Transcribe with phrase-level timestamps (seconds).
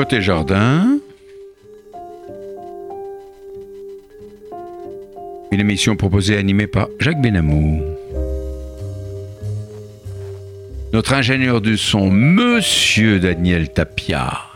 [0.00, 0.98] Côté jardin.
[5.52, 7.82] Une émission proposée et animée par Jacques Benamou.
[10.94, 14.49] Notre ingénieur du son, Monsieur Daniel Tapia.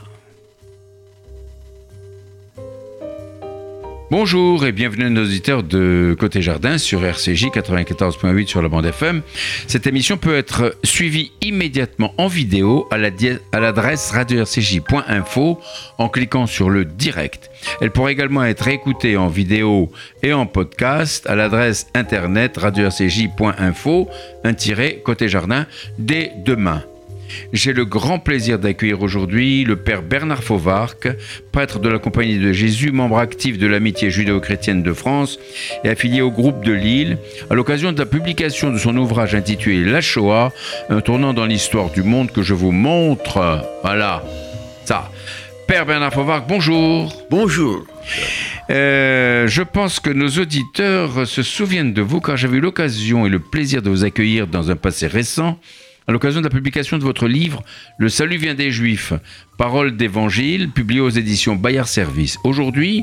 [4.25, 8.87] Bonjour et bienvenue à nos auditeurs de Côté Jardin sur RCJ 94.8 sur la bande
[8.87, 9.21] FM.
[9.67, 15.61] Cette émission peut être suivie immédiatement en vidéo à l'adresse radio-rcj.info
[15.99, 17.51] en cliquant sur le direct.
[17.83, 24.09] Elle pourrait également être écoutée en vidéo et en podcast à l'adresse internet radio-rcj.info
[25.05, 25.67] côté jardin
[25.99, 26.83] dès demain.
[27.53, 31.09] J'ai le grand plaisir d'accueillir aujourd'hui le père Bernard Fauvarc,
[31.53, 35.39] prêtre de la Compagnie de Jésus, membre actif de l'amitié judéo-chrétienne de France
[35.85, 37.19] et affilié au groupe de Lille,
[37.51, 40.53] à l'occasion de la publication de son ouvrage intitulé La Shoah,
[40.91, 43.65] un tournant dans l'histoire du monde que je vous montre.
[43.83, 44.23] Voilà,
[44.85, 45.11] ça.
[45.67, 47.25] Père Bernard Fauvarc, bonjour.
[47.31, 47.87] Bonjour.
[48.71, 53.29] Euh, je pense que nos auditeurs se souviennent de vous car j'avais eu l'occasion et
[53.29, 55.59] le plaisir de vous accueillir dans un passé récent
[56.07, 57.63] à l'occasion de la publication de votre livre
[57.99, 59.13] Le salut vient des Juifs,
[59.57, 62.39] paroles d'évangile, publié aux éditions Bayard Service.
[62.45, 63.03] Aujourd'hui,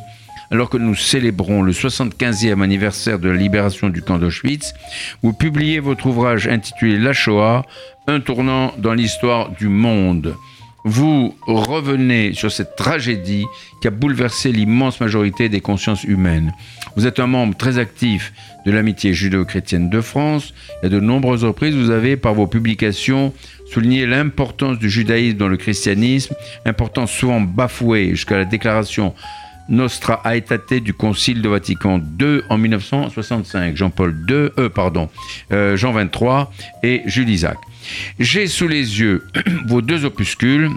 [0.51, 4.73] alors que nous célébrons le 75e anniversaire de la libération du camp d'Auschwitz,
[5.23, 7.65] vous publiez votre ouvrage intitulé La Shoah,
[8.07, 10.35] un tournant dans l'histoire du monde
[10.83, 13.45] vous revenez sur cette tragédie
[13.81, 16.53] qui a bouleversé l'immense majorité des consciences humaines.
[16.95, 18.33] Vous êtes un membre très actif
[18.65, 20.53] de l'amitié judéo-chrétienne de France.
[20.83, 23.33] Et à de nombreuses reprises, vous avez, par vos publications,
[23.71, 26.35] souligné l'importance du judaïsme dans le christianisme,
[26.65, 29.13] importance souvent bafouée jusqu'à la déclaration
[29.69, 33.77] Nostra Aetate du Concile de Vatican II en 1965.
[33.77, 35.09] Jean-Paul II, euh, pardon,
[35.51, 36.51] euh, Jean 23
[36.83, 37.57] et Jules Isaac.
[38.19, 39.25] J'ai sous les yeux
[39.67, 40.69] vos deux opuscules.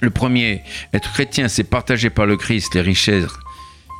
[0.00, 0.62] Le premier,
[0.94, 3.26] Être chrétien, c'est partager par le Christ les richesses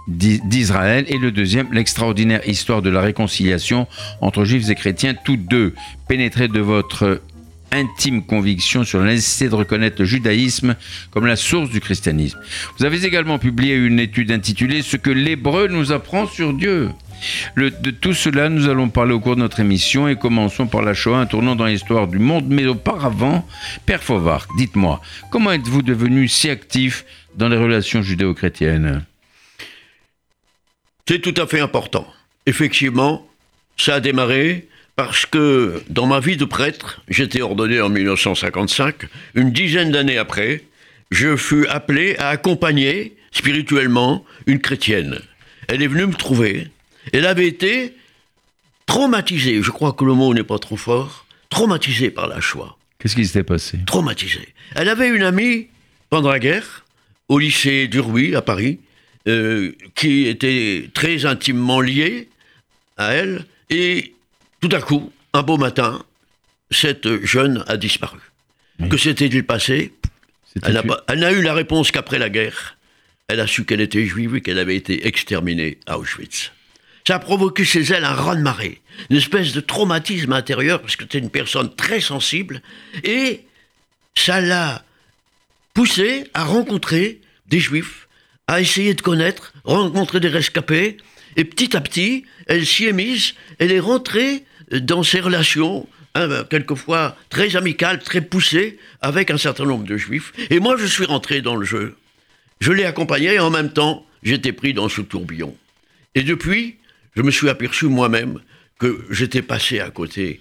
[0.09, 3.87] d'Israël et le deuxième, l'extraordinaire histoire de la réconciliation
[4.21, 5.75] entre juifs et chrétiens, tous deux
[6.09, 7.21] pénétrés de votre
[7.71, 10.75] intime conviction sur la nécessité de reconnaître le judaïsme
[11.11, 12.39] comme la source du christianisme.
[12.79, 16.91] Vous avez également publié une étude intitulée Ce que l'hébreu nous apprend sur Dieu
[17.57, 20.95] de tout cela, nous allons parler au cours de notre émission et commençons par la
[20.95, 22.47] Shoah, un tournant dans l'histoire du monde.
[22.49, 23.45] Mais auparavant,
[23.87, 27.05] Père Fauvar, dites-moi, comment êtes-vous devenu si actif
[27.35, 29.03] dans les relations judéo-chrétiennes?
[31.09, 32.07] C'est tout à fait important.
[32.45, 33.27] Effectivement,
[33.79, 38.95] ça a démarré parce que dans ma vie de prêtre, j'étais ordonné en 1955,
[39.35, 40.65] une dizaine d'années après,
[41.11, 45.19] je fus appelé à accompagner spirituellement une chrétienne.
[45.69, 46.69] Elle est venue me trouver
[47.13, 47.95] elle avait été
[48.85, 52.77] traumatisée, je crois que le mot n'est pas trop fort, traumatisée par la Shoah.
[52.99, 53.79] Qu'est-ce qui s'était passé?
[53.87, 54.49] Traumatisée.
[54.75, 55.69] Elle avait une amie
[56.11, 56.85] pendant la guerre,
[57.29, 58.81] au lycée d'Uruy, à Paris,
[59.29, 62.29] euh, qui était très intimement liée
[62.97, 64.15] à elle, et
[64.61, 66.03] tout à coup, un beau matin,
[66.71, 68.19] cette jeune a disparu.
[68.91, 69.93] Que s'était-il passé?
[70.63, 72.77] Elle n'a eu la réponse qu'après la guerre.
[73.29, 76.53] Elle a su qu'elle était juive et qu'elle avait été exterminée à Auschwitz.
[77.07, 81.19] Ça a provoqué chez elle un raz-de-marée, une espèce de traumatisme intérieur, parce que c'était
[81.19, 82.63] une personne très sensible,
[83.05, 83.45] et
[84.15, 84.85] ça l'a
[85.75, 88.08] poussée à rencontrer des juifs,
[88.49, 90.97] à essayer de connaître, rencontrer des rescapés,
[91.37, 96.45] et petit à petit, elle s'y est mise, elle est rentrée dans ses relations, hein,
[96.51, 101.05] quelquefois très amicales, très poussées, avec un certain nombre de juifs, et moi je suis
[101.05, 101.97] rentré dans le jeu.
[102.61, 105.55] Je l'ai accompagnée et en même temps, j'étais pris dans ce tourbillon.
[106.15, 106.77] Et depuis,
[107.15, 108.41] je me suis aperçu moi-même
[108.79, 110.41] que j'étais passé à côté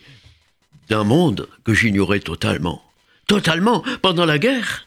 [0.90, 2.82] d'un monde que j'ignorais totalement.
[3.28, 3.84] Totalement.
[4.02, 4.87] Pendant la guerre,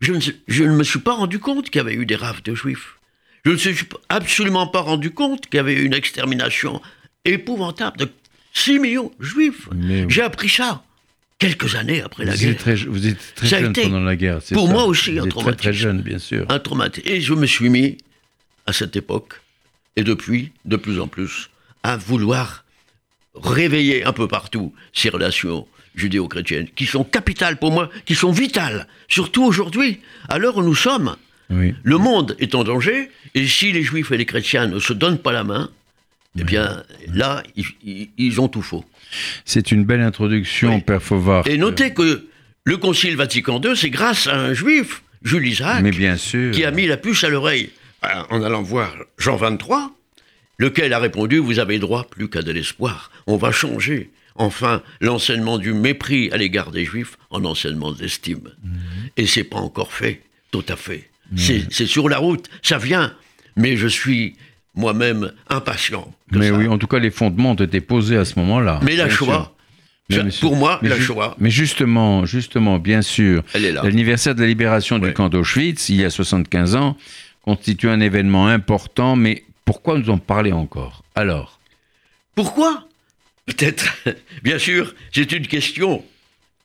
[0.00, 2.96] je ne, me suis pas rendu compte qu'il y avait eu des rafles de juifs.
[3.44, 6.82] Je ne me suis absolument pas rendu compte qu'il y avait eu une extermination
[7.24, 8.08] épouvantable de
[8.52, 9.68] 6 millions de juifs.
[10.08, 10.82] J'ai appris ça
[11.38, 12.56] quelques années après la guerre.
[12.88, 14.40] vous êtes très jeune pendant la guerre.
[14.52, 15.56] Pour moi aussi, un traumatisme.
[15.56, 16.46] Très, très jeune, bien sûr.
[16.48, 17.08] Un traumatisme.
[17.08, 17.98] Et je me suis mis,
[18.66, 19.40] à cette époque,
[19.96, 21.50] et depuis, de plus en plus,
[21.82, 22.64] à vouloir
[23.34, 25.66] réveiller un peu partout ces relations
[25.96, 30.74] judéo-chrétiennes, qui sont capitales pour moi, qui sont vitales, surtout aujourd'hui, à l'heure où nous
[30.74, 31.16] sommes.
[31.48, 35.18] Le monde est en danger, et si les juifs et les chrétiens ne se donnent
[35.18, 35.70] pas la main,
[36.38, 36.82] eh bien,
[37.12, 37.42] là,
[37.84, 38.84] ils, ont tout faux.
[39.44, 41.46] C'est une belle introduction, Père Fauvard.
[41.46, 42.26] Et notez que
[42.64, 45.84] le Concile Vatican II, c'est grâce à un juif, Jules Isaac,
[46.52, 47.70] qui a mis la puce à l'oreille
[48.30, 49.92] en allant voir Jean 23,
[50.58, 53.10] lequel a répondu Vous avez droit plus qu'à de l'espoir.
[53.26, 58.50] On va changer, enfin, l'enseignement du mépris à l'égard des Juifs en enseignement d'estime.
[58.62, 58.72] Mhm.
[59.16, 61.10] Et c'est pas encore fait Tout à fait.
[61.36, 63.12] C'est c'est sur la route, ça vient.
[63.56, 64.36] Mais je suis
[64.76, 66.12] moi-même impatient.
[66.30, 66.54] Mais ça.
[66.54, 68.78] oui, en tout cas, les fondements ont été posés à ce moment-là.
[68.82, 69.08] Mais la.
[69.08, 69.52] Shoah,
[70.08, 70.48] Mais sûr.
[70.48, 75.12] pour moi, Mais la Shoah, Mais justement, justement, bien sûr, l'anniversaire de la libération du
[75.12, 76.96] camp d'Auschwitz, il y a 75 ans,
[77.42, 81.02] constitue un événement important, mais pourquoi nous en parler encore?
[81.14, 81.58] Alors,
[82.34, 82.86] Pourquoi?
[83.46, 83.86] Peut-être,
[84.42, 86.04] bien sûr, c'est une question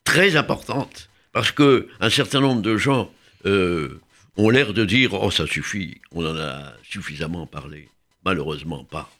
[0.04, 3.10] très importante, parce que un certain nombre de gens
[3.46, 4.00] euh,
[4.36, 7.88] ont l'air de dire oh ça suffit, on en a suffisamment parlé.
[8.24, 9.10] Malheureusement pas,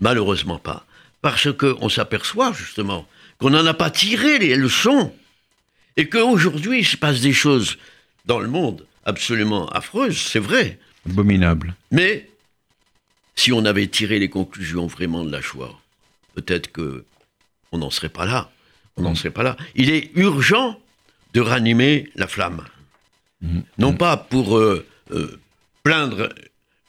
[0.00, 0.86] malheureusement pas,
[1.20, 3.08] parce que on s'aperçoit justement
[3.38, 5.14] qu'on n'en a pas tiré les leçons
[5.96, 7.78] et qu'aujourd'hui il se passe des choses
[8.26, 10.78] dans le monde absolument affreuses, c'est vrai.
[11.08, 11.74] abominable.
[11.90, 12.28] Mais
[13.34, 15.80] si on avait tiré les conclusions vraiment de la Shoah,
[16.34, 17.04] peut-être que
[17.72, 18.50] on n'en serait pas là.
[18.96, 19.16] On n'en Mm.
[19.16, 19.56] serait pas là.
[19.74, 20.78] Il est urgent
[21.34, 22.62] de ranimer la flamme.
[23.40, 23.60] Mm.
[23.78, 25.40] Non pas pour euh, euh,
[25.82, 26.28] plaindre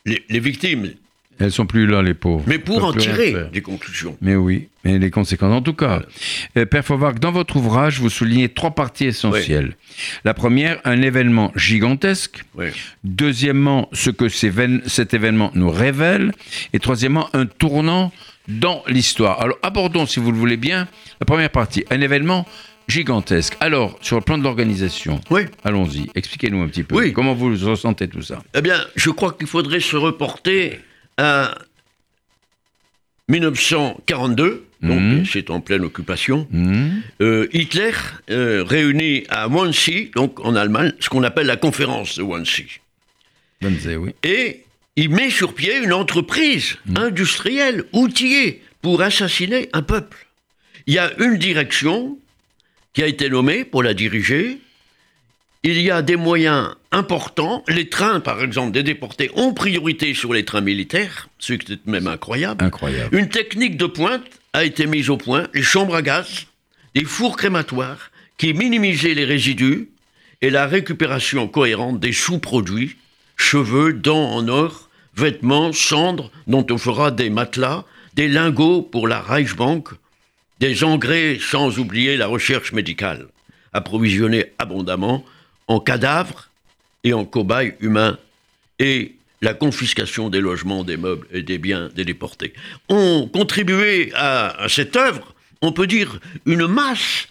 [0.06, 0.92] les, les victimes,
[1.40, 2.44] Elles sont plus là, les pauvres.
[2.46, 4.18] mais pour en tirer des conclusions.
[4.22, 5.52] Mais oui, mais les conséquences.
[5.54, 6.04] En tout cas,
[6.58, 9.76] euh, Père Fauvac, dans votre ouvrage, vous soulignez trois parties essentielles.
[10.26, 12.44] La première, un événement gigantesque.
[12.56, 12.68] Oui.
[13.04, 14.52] Deuxièmement, ce que ces
[14.86, 16.34] cet événement nous révèle.
[16.74, 18.12] Et troisièmement, un tournant
[18.48, 19.40] dans l'histoire.
[19.42, 20.88] Alors abordons, si vous le voulez bien,
[21.20, 21.86] la première partie.
[21.90, 22.46] Un événement
[22.90, 23.56] gigantesque.
[23.62, 25.44] Alors, sur le plan de l'organisation, Oui.
[25.64, 26.96] allons-y, expliquez-nous un petit peu.
[26.96, 27.14] Oui.
[27.14, 30.80] Comment vous ressentez tout ça Eh bien, je crois qu'il faudrait se reporter
[31.18, 31.56] à
[33.30, 35.26] 1942, donc Mhm.
[35.26, 36.46] c'est en pleine occupation.
[36.52, 37.92] Hmm Euh, Hitler
[38.30, 42.82] euh, réunit à Wannsee, donc en Allemagne, ce qu'on appelle la conférence de Wannsee.
[43.62, 44.14] Wannsee, oui.
[44.24, 50.28] Et il met sur pied une entreprise industrielle, outillée, pour assassiner un peuple.
[50.86, 52.18] Il y a une direction
[52.94, 54.60] qui a été nommée pour la diriger.
[55.64, 57.64] Il y a des moyens importants.
[57.68, 61.86] Les trains, par exemple, des déportés ont priorité sur les trains militaires, ce qui est
[61.88, 62.64] même incroyable.
[62.64, 63.18] Incroyable.
[63.18, 66.46] Une technique de pointe a été mise au point, les chambres à gaz,
[66.94, 69.90] des fours crématoires qui minimisaient les résidus
[70.42, 72.98] et la récupération cohérente des sous-produits,
[73.44, 77.86] cheveux, dents en or, vêtements, cendres dont on fera des matelas,
[78.16, 79.90] des lingots pour la Reichsbank,
[80.60, 83.28] des engrais sans oublier la recherche médicale,
[83.74, 85.26] approvisionnés abondamment
[85.68, 86.50] en cadavres
[87.04, 88.18] et en cobayes humains
[88.80, 92.54] et la confiscation des logements, des meubles et des biens des déportés.
[92.88, 97.28] Ont contribué à, à cette œuvre, on peut dire, une masse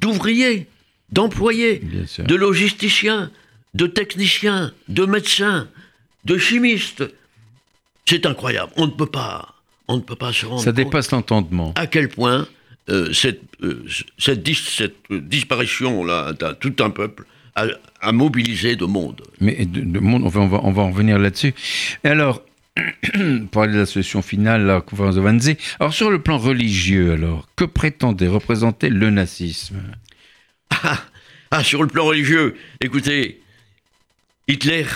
[0.00, 0.66] d'ouvriers,
[1.12, 1.80] d'employés,
[2.18, 3.30] de logisticiens,
[3.74, 5.68] de techniciens, de médecins,
[6.24, 7.04] de chimistes.
[8.06, 8.72] C'est incroyable.
[8.76, 9.54] On ne peut pas,
[9.88, 11.72] on ne peut pas se rendre Ça dépasse l'entendement.
[11.76, 12.46] à quel point
[12.90, 13.84] euh, cette, euh,
[14.18, 17.24] cette, dis- cette, euh, disparition-là d'un tout un peuple
[17.56, 17.66] a,
[18.00, 19.22] a mobilisé de monde.
[19.40, 21.54] Mais de, de monde, on va, on va, on va en revenir là-dessus.
[22.04, 22.42] Et alors,
[23.52, 25.56] pour aller à la solution finale, la conférence de Wannsee.
[25.80, 29.76] Alors, sur le plan religieux, alors, que prétendait représenter le nazisme?
[31.50, 33.40] Ah, sur le plan religieux, écoutez,
[34.48, 34.86] Hitler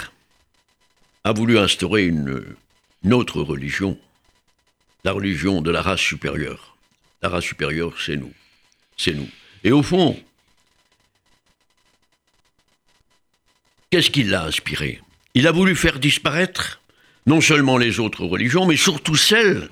[1.25, 2.45] a voulu instaurer une,
[3.05, 3.99] une autre religion,
[5.05, 6.77] la religion de la race supérieure.
[7.23, 8.33] La race supérieure, c'est nous.
[8.97, 9.29] C'est nous.
[9.65, 10.21] Et au fond,
[13.91, 15.01] qu'est-ce qui l'a inspiré?
[15.35, 16.81] Il a voulu faire disparaître
[17.27, 19.69] non seulement les autres religions, mais surtout celle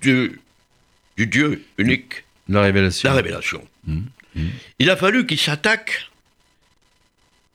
[0.00, 0.40] du,
[1.16, 3.08] du Dieu unique, La révélation.
[3.08, 3.66] la révélation.
[4.78, 6.10] Il a fallu qu'il s'attaque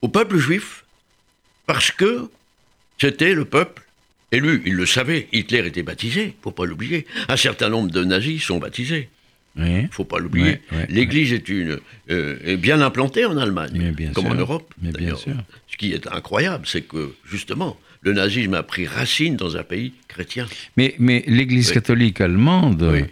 [0.02, 0.84] au peuple juif
[1.72, 2.28] parce que
[2.98, 3.82] c'était le peuple
[4.30, 4.62] élu.
[4.66, 5.26] Il le savait.
[5.32, 7.06] Hitler était baptisé, faut pas l'oublier.
[7.28, 9.08] Un certain nombre de nazis sont baptisés,
[9.56, 9.86] Oui.
[9.90, 10.60] faut pas l'oublier.
[10.88, 11.78] L'Église est une
[12.10, 14.32] euh, est bien implantée en Allemagne, comme sûr.
[14.32, 14.74] en Europe.
[14.82, 15.34] Mais bien sûr.
[15.70, 19.92] Ce qui est incroyable, c'est que justement le nazisme a pris racine dans un pays
[20.08, 20.46] chrétien.
[20.76, 23.06] Mais, mais l'Église catholique allemande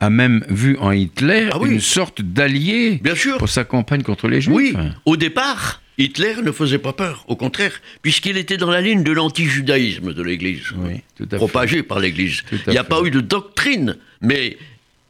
[0.00, 3.00] a même vu en Hitler Ah une sorte d'allié
[3.38, 4.54] pour sa campagne contre les Juifs.
[4.54, 9.02] Oui, au départ, Hitler ne faisait pas peur, au contraire, puisqu'il était dans la ligne
[9.02, 11.02] de l'anti-judaïsme de l'Église, Oui,
[11.36, 12.42] propagé par l'Église.
[12.66, 12.88] Il n'y a fait.
[12.88, 14.56] pas eu de doctrine, mais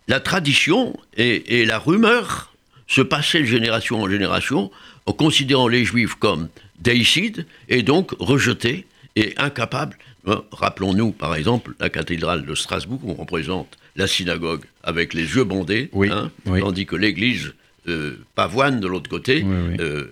[0.08, 2.52] la tradition et, et la rumeur
[2.88, 4.70] se passaient de génération en génération,
[5.06, 6.48] en considérant les Juifs comme
[6.80, 8.86] déicides et donc rejetés
[9.16, 9.96] et incapables.
[10.26, 15.22] Hein, Rappelons-nous, par exemple, la cathédrale de Strasbourg, où on représente la synagogue avec les
[15.36, 16.60] yeux bandés, Oui, hein, oui.
[16.60, 17.52] tandis que l'église
[17.88, 19.76] euh, pavoine de l'autre côté, oui.
[19.80, 20.06] euh,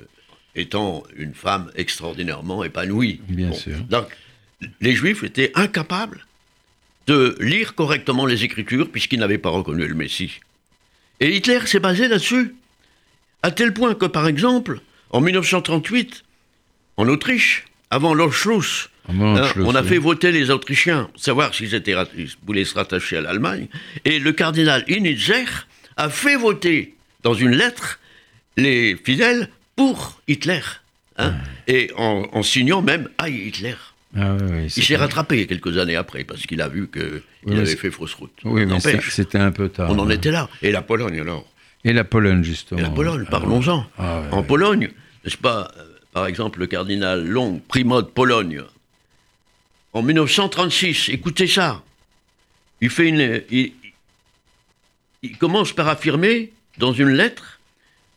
[0.61, 3.21] étant une femme extraordinairement épanouie.
[3.29, 3.77] Bien sûr.
[3.89, 4.07] Donc,
[4.81, 6.27] les Juifs étaient incapables
[7.07, 10.41] de lire correctement les Écritures puisqu'ils n'avaient pas reconnu le Messie.
[11.21, 12.55] Et Hitler s'est basé là-dessus,
[13.43, 16.23] à tel point que, par exemple, en 1938,
[16.97, 18.89] en Autriche, avant l'Anschluss.
[19.09, 22.65] Avant Hein, on a fait voter les Autrichiens, pour savoir s'ils étaient rat- ils voulaient
[22.65, 23.67] se rattacher à l'Allemagne.
[24.05, 25.47] Et le cardinal Initzer
[25.97, 27.99] a fait voter dans une lettre
[28.57, 29.49] les fidèles
[29.81, 30.61] pour Hitler.
[31.17, 31.33] hein,
[31.67, 33.77] Et en, en signant même Aïe Hitler.
[34.15, 37.57] Ah, oui, oui, Il s'est rattrapé quelques années après parce qu'il a vu qu'il Oui,
[37.57, 38.37] avait fait fausse route.
[38.45, 39.91] Oui, mais c'était un peu tard.
[39.91, 40.11] on en hein.
[40.11, 40.51] était là.
[40.61, 41.47] Et la Pologne alors
[41.85, 42.79] Et la Pologne, justement.
[42.79, 43.87] Et la Pologne, Ah, parlons-en.
[43.97, 44.43] Ah, en.
[44.43, 44.91] Pologne,
[45.25, 48.63] n'est-ce pas, euh, par exemple, le cardinal Long, primo de Pologne,
[49.95, 51.83] en 1936, écoutez ça,
[52.83, 53.73] il, fait une, il,
[55.23, 57.60] il commence par affirmer, dans une lettre,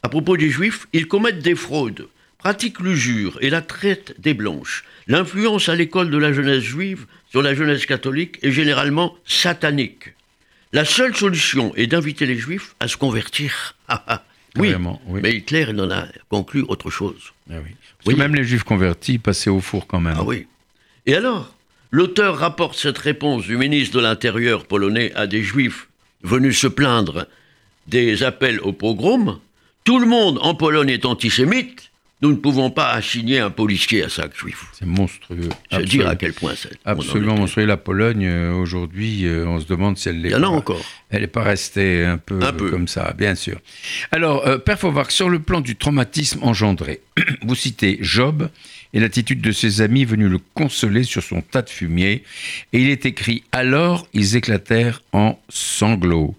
[0.04, 2.08] à propos des Juifs, ils commettent des fraudes,
[2.38, 4.84] pratiquent l'usure et la traite des blanches.
[5.08, 10.14] L'influence à l'école de la jeunesse juive sur la jeunesse catholique est généralement satanique.
[10.74, 13.76] La seule solution est d'inviter les Juifs à se convertir.
[13.90, 14.24] Ah, ah.
[14.58, 14.74] oui,
[15.22, 17.34] mais Hitler il en a conclu autre chose.
[17.50, 17.72] Ah oui.
[17.98, 18.14] Parce Oui.
[18.16, 20.16] que même les juifs convertis passaient au four quand même.
[20.18, 20.48] Ah oui.
[21.06, 21.54] Et alors
[21.92, 25.90] L'auteur rapporte cette réponse du ministre de l'Intérieur polonais à des juifs
[26.24, 27.28] venus se plaindre
[27.88, 29.40] des appels au pogrom.
[29.84, 31.90] Tout le monde en Pologne est antisémite.
[32.22, 34.68] Nous ne pouvons pas assigner un policier à chaque juif.
[34.72, 35.50] C'est monstrueux.
[35.70, 36.10] C'est dire Absolument.
[36.10, 36.70] à quel point c'est.
[36.86, 37.66] Absolument monstrueux.
[37.66, 40.30] La Pologne, euh, aujourd'hui, euh, on se demande si elle l'est.
[40.30, 40.48] Il y en a pas.
[40.48, 40.82] encore.
[41.10, 42.70] Elle n'est pas restée un peu, Un peu.
[42.72, 43.60] comme ça, bien sûr.
[44.12, 47.02] Alors, euh, Père Fauvarc, sur le plan du traumatisme engendré,
[47.42, 48.48] vous citez Job
[48.94, 52.24] et l'attitude de ses amis venus le consoler sur son tas de fumier.
[52.72, 56.36] Et il est écrit Alors ils éclatèrent en sanglots.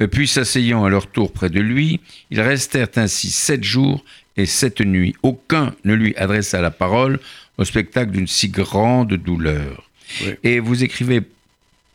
[0.00, 4.04] Euh, Puis s'asseyant à leur tour près de lui, ils restèrent ainsi sept jours
[4.36, 5.14] et sept nuits.
[5.22, 7.18] Aucun ne lui adressa la parole
[7.58, 9.88] au spectacle d'une si grande douleur.
[10.22, 10.34] Oui.
[10.44, 11.22] Et vous écrivez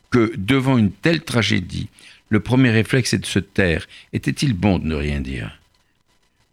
[0.10, 1.88] que devant une telle tragédie,
[2.30, 3.88] le premier réflexe est de se taire.
[4.14, 5.58] Était-il bon de ne rien dire?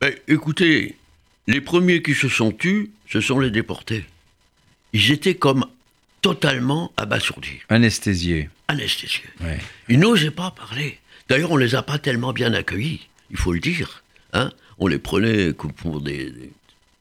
[0.01, 0.97] Ben, écoutez,
[1.49, 4.05] les premiers qui se sont tus, ce sont les déportés.
[4.93, 5.67] Ils étaient comme
[6.21, 8.51] totalement abasourdis, Anesthésié.
[8.69, 9.23] anesthésiés.
[9.41, 9.59] Ouais.
[9.89, 10.99] Ils n'osaient pas parler.
[11.29, 14.03] D'ailleurs, on les a pas tellement bien accueillis, il faut le dire.
[14.33, 16.33] Hein on les prenait comme pour des,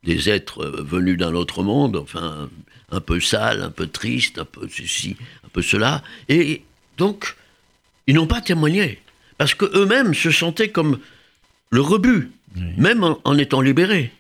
[0.03, 2.49] des- êtres euh, venus d'un autre monde, enfin,
[2.91, 6.03] un peu sales, un peu tristes, un peu ceci, un peu cela.
[6.29, 6.63] Et
[6.97, 7.35] donc,
[8.07, 8.99] ils n'ont pas témoigné.
[9.37, 10.99] Parce qu'eux-mêmes se sentaient comme
[11.69, 12.31] le rebut,
[12.77, 14.11] même en, en étant libérés.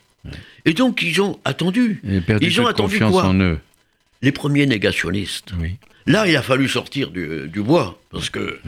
[0.67, 2.01] Et donc, ils ont attendu.
[2.07, 3.59] Et perdu Ils ont attendu confiance quoi en eux.
[4.21, 5.51] Les premiers négationnistes.
[5.59, 5.77] Oui.
[6.05, 8.59] Là, il a fallu sortir du, du bois, parce que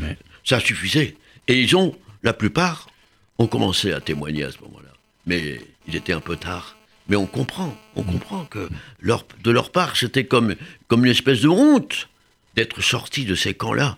[0.43, 1.15] ça suffisait.
[1.47, 2.89] Et ils ont, la plupart,
[3.37, 4.89] ont commencé à témoigner à ce moment-là.
[5.25, 6.75] Mais il était un peu tard.
[7.09, 8.69] Mais on comprend, on comprend que
[9.01, 10.55] leur- de leur part, c'était comme,
[10.87, 12.07] comme une espèce de honte
[12.55, 13.97] d'être sortis de ces camps-là,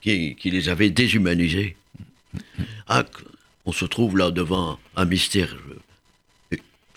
[0.00, 1.76] qui, qui les avaient déshumanisés.
[2.86, 3.22] Ah, que-
[3.66, 5.54] on se trouve là devant un mystère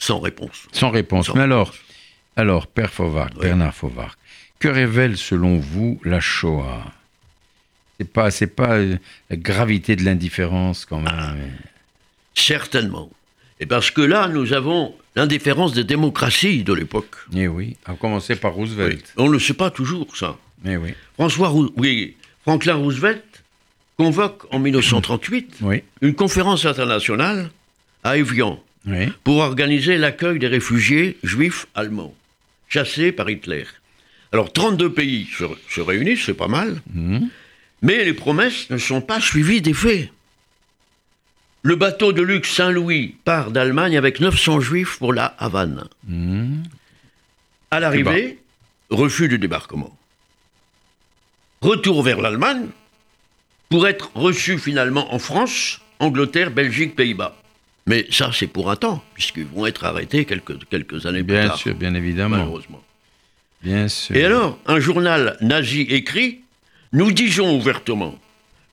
[0.01, 0.67] sans réponse.
[0.71, 1.27] Sans réponse.
[1.27, 1.73] Sans Mais alors,
[2.35, 3.41] alors, Père Fauvarc, Oui.
[3.43, 4.17] Bernard Fauvarc,
[4.59, 6.83] que révèle selon vous la Shoah?
[7.99, 8.97] C'est pas, c'est pas euh,
[9.29, 11.37] la gravité de l'indifférence quand même.
[12.33, 13.09] Certainement.
[13.59, 17.15] Et parce que là, nous avons l'indifférence des démocraties de l'époque.
[17.35, 18.63] Eh oui, à commencer par Oui.
[18.65, 19.13] Roosevelt.
[19.17, 20.35] On ne sait pas toujours ça.
[20.65, 20.93] Eh oui.
[21.13, 23.23] François oui, Franklin Roosevelt
[23.97, 25.83] convoque en 1938 Oui.
[26.01, 27.51] une conférence internationale
[28.03, 29.11] à Evian Oui.
[29.23, 32.15] pour organiser l'accueil des réfugiés juifs allemands
[32.67, 33.65] chassés par Hitler.
[34.31, 37.29] Alors 32 pays se, se réunissent, c'est pas mal, Mhm.
[37.83, 40.09] mais les promesses ne sont pas suivies des faits.
[41.63, 45.87] Le bateau de luxe Saint-Louis part d'Allemagne avec 900 juifs pour la Havane.
[46.07, 46.63] Mhm.
[47.69, 48.39] À l'arrivée,
[48.89, 49.95] refus du débarquement.
[51.61, 52.67] Retour vers l'Allemagne
[53.69, 57.37] pour être reçu finalement en France, Angleterre, Belgique, Pays-Bas.
[57.87, 61.47] Mais ça, c'est pour un temps, puisqu'ils vont être arrêtés quelques, quelques années plus Bien
[61.47, 62.37] tard, sûr, bien évidemment.
[62.37, 62.83] malheureusement.
[63.63, 64.15] Bien sûr.
[64.15, 66.41] Et alors, un journal nazi écrit
[66.93, 68.17] Nous disons ouvertement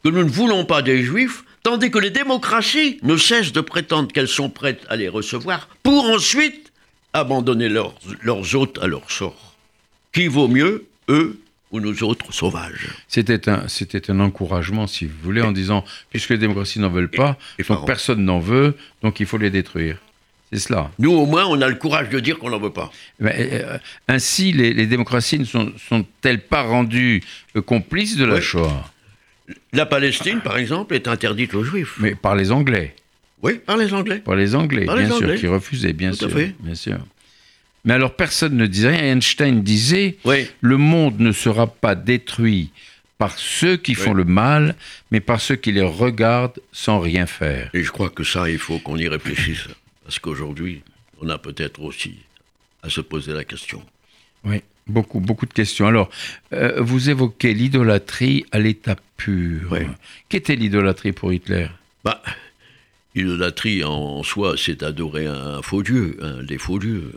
[0.04, 4.12] que nous ne voulons pas des juifs, tandis que les démocraties ne cessent de prétendre
[4.12, 6.72] qu'elles sont prêtes à les recevoir, pour ensuite
[7.12, 9.54] abandonner leurs, leurs hôtes à leur sort.
[10.12, 15.12] Qui vaut mieux, eux ou nous autres sauvages C'était un, c'était un encouragement, si vous
[15.22, 19.20] voulez, en disant, puisque les démocraties n'en veulent pas, et donc personne n'en veut, donc
[19.20, 19.98] il faut les détruire.
[20.50, 20.90] C'est cela.
[20.98, 22.90] Nous, au moins, on a le courage de dire qu'on n'en veut pas.
[23.20, 23.76] Ben, euh,
[24.08, 27.22] ainsi, les, les démocraties ne sont, sont-elles pas rendues
[27.54, 28.40] euh, complices de la Oui.
[28.42, 28.90] Shoah?
[29.74, 31.96] La Palestine, par exemple, est interdite aux juifs.
[32.00, 32.94] Mais par les Anglais.
[33.42, 34.18] Oui, par les Anglais.
[34.18, 36.38] Par les Anglais, Par bien les sûr, qui refusaient, bien Tout à sûr.
[36.38, 36.54] fait.
[36.60, 36.98] Bien sûr.
[37.84, 39.12] Mais alors, personne ne disait rien.
[39.16, 40.46] Einstein disait Oui.
[40.60, 42.70] Le monde ne sera pas détruit
[43.18, 44.18] par ceux qui font Oui.
[44.18, 44.74] le mal,
[45.10, 47.70] mais par ceux qui les regardent sans rien faire.
[47.74, 49.66] Et je crois que ça, il faut qu'on y réfléchisse.
[50.04, 50.82] Parce qu'aujourd'hui,
[51.20, 52.14] on a peut-être aussi
[52.82, 53.82] à se poser la question.
[54.44, 55.86] Oui, beaucoup, beaucoup de questions.
[55.88, 56.10] Alors,
[56.52, 59.68] euh, vous évoquez l'idolâtrie à l'état pur.
[59.72, 59.80] Oui.
[60.28, 61.66] Qu'était l'idolâtrie pour Hitler?
[62.04, 62.22] Bah,
[63.16, 67.12] l'idolâtrie en soi, c'est adorer un faux dieu, un des faux dieux.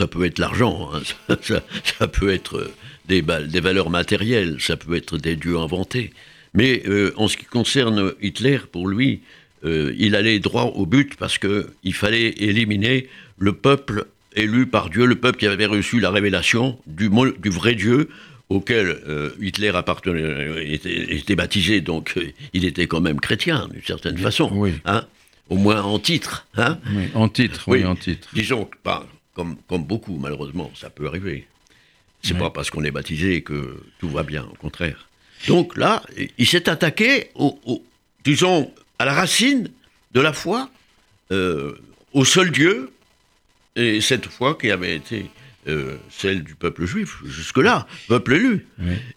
[0.00, 1.62] Ça peut être l'argent, hein, ça, ça-
[1.98, 2.72] ça peut être euh,
[3.06, 6.10] des, valeurs matérielles, ça peut être des dieux inventés.
[6.54, 9.20] Mais euh, en ce qui concerne Hitler, pour lui,
[9.66, 15.04] euh, il allait droit au but parce qu'il fallait éliminer le peuple élu par Dieu,
[15.04, 17.08] le peuple qui avait reçu la révélation du,
[17.50, 18.08] vrai Dieu
[18.48, 22.18] auquel euh, Hitler appartenait, était, était baptisé, donc
[22.54, 24.72] il était quand même chrétien d'une certaine façon, oui.
[24.86, 25.04] hein,
[25.50, 26.46] au moins en titre.
[26.56, 26.78] Hein.
[26.94, 27.84] Oui, en titre, oui, Oui.
[27.84, 28.28] en titre.
[28.32, 29.06] Disons que, pas,
[29.40, 31.46] comme, comme beaucoup, malheureusement, ça peut arriver.
[32.22, 32.40] C'est Ouais.
[32.40, 35.08] pas parce qu'on est baptisé que tout va bien, au contraire.
[35.48, 36.02] Donc là,
[36.36, 37.82] il s'est attaqué, au, au-
[38.22, 39.70] disons, à la racine
[40.12, 40.70] de la foi,
[41.32, 41.72] euh,
[42.12, 42.90] au seul Dieu,
[43.76, 45.30] et cette foi qui avait été
[45.68, 48.66] euh, celle du peuple juif, jusque-là, peuple élu.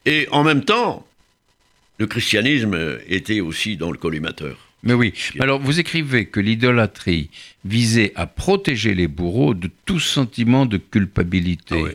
[0.05, 1.05] Et en même temps,
[1.97, 2.77] le christianisme
[3.07, 4.55] était aussi dans le collimateur.
[4.83, 5.13] Mais oui.
[5.39, 7.29] Alors, vous écrivez que l'idolâtrie
[7.63, 11.81] visait à protéger les bourreaux de tout sentiment de culpabilité.
[11.87, 11.91] Ah.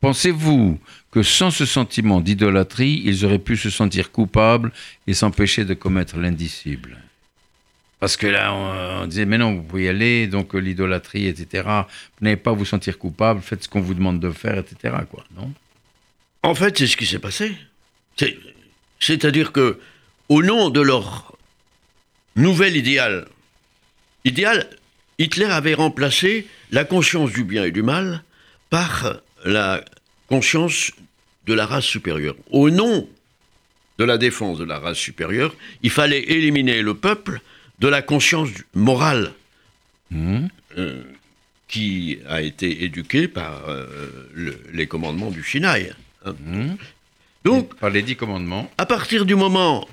[0.00, 0.78] Pensez-vous
[1.10, 4.72] que sans ce sentiment d'idolâtrie, ils auraient pu se sentir coupables
[5.06, 6.98] et s'empêcher de commettre l'indicible?
[8.00, 11.26] Parce que là, on, on disait, mais non, vous pouvez y aller, donc euh, l'idolâtrie,
[11.26, 11.64] etc.
[11.66, 14.94] Vous n'avez pas à vous sentir coupable, faites ce qu'on vous demande de faire, etc.
[15.10, 15.52] Quoi, non?
[16.44, 17.52] En fait, c'est ce qui s'est passé.
[18.16, 18.36] C'est-
[19.00, 19.80] C'est-à-dire que,
[20.28, 21.36] au nom de leur
[22.38, 23.26] nouvel idéal,
[24.24, 24.68] idéal,
[25.18, 28.22] Hitler avait remplacé la conscience du bien et du mal
[28.70, 29.84] par la
[30.28, 30.92] conscience
[31.46, 32.36] de la race supérieure.
[32.50, 33.08] Au nom
[33.98, 37.40] de la défense de la race supérieure, il fallait éliminer le peuple
[37.80, 39.32] de la conscience morale
[40.10, 40.48] Mhm.
[40.78, 41.02] euh,
[41.66, 43.86] qui a été éduqué par euh,
[44.34, 45.92] le- les commandements du Sinaï.
[46.24, 46.34] hein.
[46.46, 46.76] Mhm.
[47.44, 48.70] Donc, Par les dix commandements.
[48.78, 49.86] à partir du moment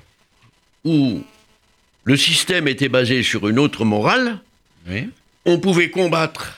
[0.84, 1.22] où
[2.06, 4.38] le système était basé sur une autre morale,
[4.88, 5.10] Oui.
[5.44, 6.56] on pouvait combattre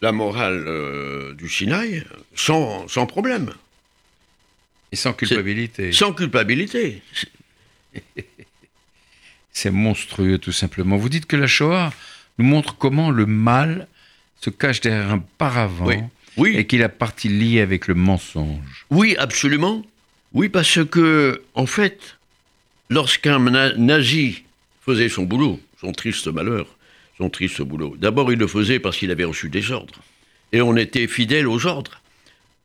[0.00, 2.02] la morale euh, du Sinaï
[2.34, 3.52] sans, sans problème,
[4.92, 5.92] Et sans culpabilité.
[5.92, 7.02] sans culpabilité.
[9.52, 10.96] C'est monstrueux, tout simplement.
[10.96, 11.92] Vous dites que la Shoah
[12.38, 13.86] nous montre comment le mal
[14.40, 15.96] se cache derrière un paravent Oui.
[16.36, 18.86] Oui, et qu'il a partie liée avec le mensonge.
[18.90, 19.84] oui, absolument.
[20.32, 22.13] Oui, parce que, en fait,
[22.94, 24.44] lorsqu'un na- nazi
[24.80, 26.66] faisait son boulot, son triste malheur,
[27.18, 30.00] son triste boulot, d'abord il le faisait parce qu'il avait reçu des ordres.
[30.52, 32.00] Et on était fidèle aux ordres.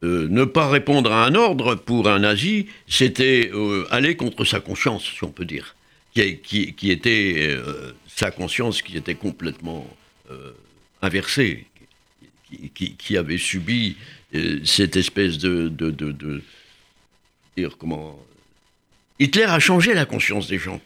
[0.03, 4.61] Euh, ne pas répondre à un ordre pour un nazi, c'était euh, aller contre sa
[4.61, 5.75] conscience, si on peut dire,
[6.13, 9.85] qui, était euh, sa conscience qui était complètement
[11.01, 11.65] inversée,
[12.75, 13.97] qui, avait subi
[14.63, 15.71] cette espèce de,
[17.79, 18.23] comment
[19.19, 20.81] Hitler a changé la conscience des gens.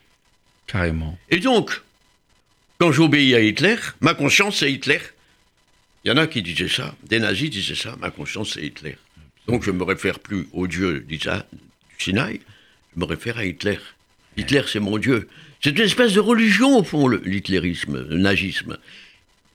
[0.67, 1.17] Carrément.
[1.30, 1.82] Et donc,
[2.80, 5.00] quand j'obéis à Hitler, ma conscience c'est Hitler.
[6.04, 8.98] Il y en a qui disaient ça, des nazis disaient ça, ma conscience c'est Hitler.
[9.48, 12.39] Donc je ne me réfère plus au Dieu d'Isa- du Sinaï,
[12.96, 13.78] je me réfère à Hitler.
[14.38, 15.28] Hitler c'est mon Dieu.
[15.62, 18.78] C'est une espèce de religion au fond, l'hitlérisme, le nazisme.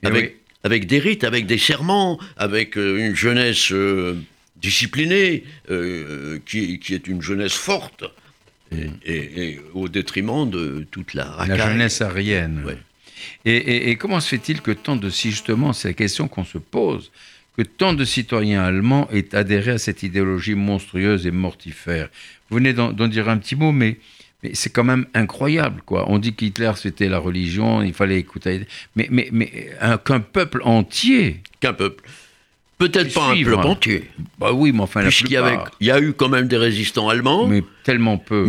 [0.03, 0.37] Et Avec, oui.
[0.63, 4.15] avec des rites, avec des serments, avec euh, une jeunesse euh,
[4.55, 8.05] disciplinée, euh, qui, qui est une jeunesse forte,
[8.71, 12.63] et, et- et au détriment de toute la La jeunesse arienne.
[12.65, 12.77] Ouais.
[13.45, 17.11] Et, comment se fait-il que tant de, si justement, c'est la question qu'on se pose,
[17.57, 22.09] que tant de citoyens allemands aient adhéré à cette idéologie monstrueuse et mortifère?
[22.49, 23.97] Vous venez d'en dire un petit mot, mais,
[24.41, 26.09] mais c'est quand même incroyable, quoi.
[26.09, 28.65] On dit qu'Hitler, c'était la religion, il fallait écouter.
[28.95, 32.05] Mais, mais, mais un- qu'un peuple entier, Qu'un peuple.
[32.79, 33.55] Peut-être pas un suivre.
[33.57, 36.47] peuple entier, bah oui, mais enfin, puisqu'il y, avait- il y a eu quand même
[36.47, 38.45] des résistants allemands, mais, mais tellement peu.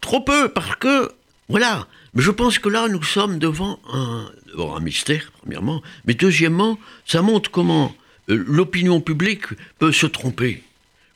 [0.00, 1.10] trop peu, parce que,
[1.48, 1.86] voilà.
[2.14, 4.26] Mais je pense que là, nous sommes devant un,
[4.58, 7.94] un mystère, premièrement, mais deuxièmement, ça montre comment
[8.30, 9.44] euh, l'opinion publique
[9.78, 10.62] peut se tromper.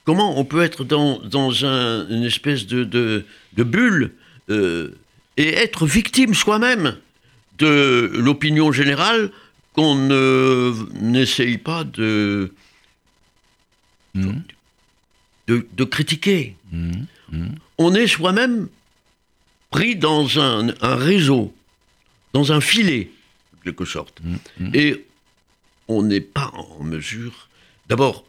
[0.04, 3.24] Comment on peut être dans, dans un- une espèce de, de,
[3.56, 4.12] de bulle
[4.50, 4.90] euh,
[5.38, 6.96] et être victime soi-même
[7.58, 9.30] de l'opinion générale
[9.74, 12.52] qu'on ne n'essaye pas de,
[14.14, 16.56] de, de critiquer.
[16.72, 17.06] Mhm.
[17.32, 17.54] Mhm.
[17.78, 18.68] On est soi-même
[19.70, 21.54] pris dans un, un réseau,
[22.32, 23.10] dans un filet,
[23.56, 24.20] en quelque sorte.
[24.74, 25.06] Et
[25.88, 27.48] on n'est pas en mesure.
[27.88, 28.24] D'abord,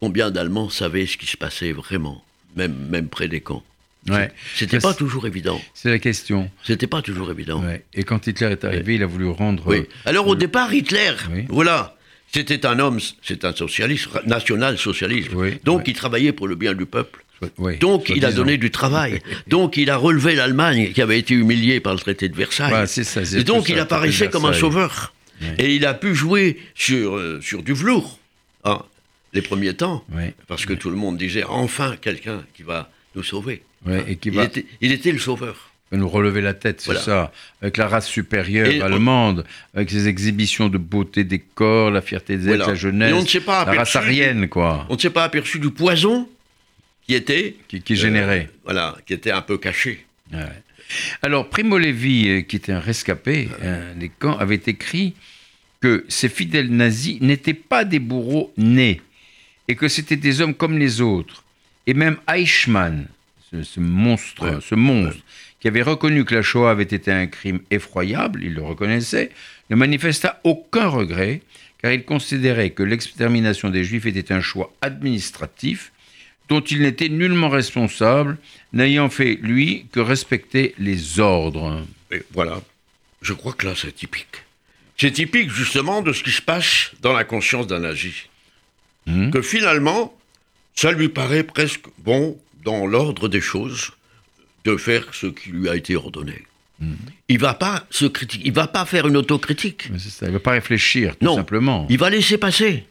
[0.00, 2.22] combien d'Allemands savaient ce qui se passait vraiment,
[2.56, 3.64] même, même près des camps
[4.08, 4.30] Ouais.
[4.56, 5.60] C'était pas toujours évident.
[5.74, 6.50] C'est la question.
[6.64, 7.62] C'était pas toujours évident.
[7.62, 7.84] Ouais.
[7.94, 9.62] Et quand Hitler est arrivé, il a voulu rendre.
[9.66, 9.86] Oui.
[10.06, 11.44] Alors au départ, Hitler, Oui.
[11.48, 11.96] voilà,
[12.32, 15.30] C'était un homme, c'est un socialiste, national-socialiste.
[15.34, 17.24] Oui, Donc il travaillait pour le bien du peuple.
[17.58, 19.20] Oui, Donc il a donné du travail.
[19.48, 22.86] Donc il a relevé l'Allemagne qui avait été humiliée par le traité de Versailles.
[22.86, 25.12] Ça, c'est Et donc il apparaissait comme un sauveur.
[25.58, 28.18] Et il a pu jouer sur, euh, sur du velours
[28.64, 28.82] hein,
[29.32, 30.04] les premiers temps.
[30.12, 30.24] Oui.
[30.48, 33.62] Parce que tout le monde disait enfin quelqu'un qui va nous sauver.
[33.86, 35.70] Ouais, et qui il, était, il était le sauveur.
[35.92, 37.00] nous relever la tête, c'est Voilà.
[37.00, 37.32] ça.
[37.62, 42.02] Avec la race supérieure Et on- allemande, avec ses exhibitions de beauté des corps, la
[42.02, 42.66] fierté des êtres, Voilà.
[42.72, 45.10] la jeunesse, Et on ne s'est pas la race aperçu- aryenne, quoi, On ne s'est
[45.10, 46.28] pas aperçu du poison
[47.06, 48.50] qui était, qui, qui générait.
[48.64, 50.04] voilà, qui était un peu caché.
[50.32, 50.44] Ouais.
[51.22, 55.14] Alors, Primo Levi, euh, qui était un rescapé euh, des camps, avait écrit
[55.80, 59.00] que ces fidèles nazis n'étaient pas des bourreaux nés,
[59.68, 61.44] et que c'était des hommes comme les autres.
[61.86, 63.06] Et même Eichmann,
[63.50, 64.58] ce, ce monstre, Ouais.
[64.60, 65.20] ce monstre,
[65.60, 69.30] qui avait reconnu que la Shoah avait été un crime effroyable, il le reconnaissait,
[69.68, 71.42] ne manifesta aucun regret,
[71.82, 75.92] car il considérait que l'extermination des Juifs était un choix administratif
[76.48, 78.36] dont il n'était nullement responsable,
[78.72, 81.86] n'ayant fait, lui, que respecter les ordres.
[82.10, 82.60] Et voilà.
[83.22, 84.42] Je crois que là, c'est typique.
[84.96, 88.14] C'est typique justement de ce qui se passe dans la conscience d'un nazi.
[89.06, 89.30] Hmm.
[89.30, 90.12] Que finalement,
[90.74, 93.92] ça lui paraît presque bon, dans l'ordre des choses,
[94.64, 96.44] de faire ce qui lui a été ordonné.
[97.28, 99.88] Il va pas se critiquer, il va pas faire une autocritique.
[99.98, 101.36] C'est ça, il ne va pas réfléchir, tout Non.
[101.36, 101.86] simplement.
[101.90, 102.84] Il va laisser passer.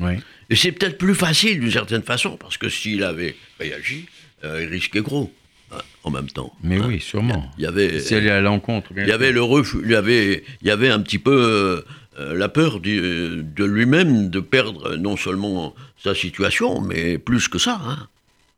[0.00, 0.14] Oui.
[0.50, 4.06] Et c'est peut-être plus facile d'une certaine façon, parce que s'il avait réagi,
[4.42, 5.32] euh, il risquait gros
[5.72, 6.52] hein, en même temps.
[6.64, 6.86] Mais hein.
[6.88, 7.48] oui, sûrement.
[7.56, 9.94] Il y avait, Si elle est à l'encontre, il y avait le refus, il y
[9.94, 11.82] avait, il y avait un petit peu euh,
[12.18, 17.58] euh, la peur du- de lui-même de perdre non seulement sa situation, mais plus que
[17.58, 18.08] ça, hein.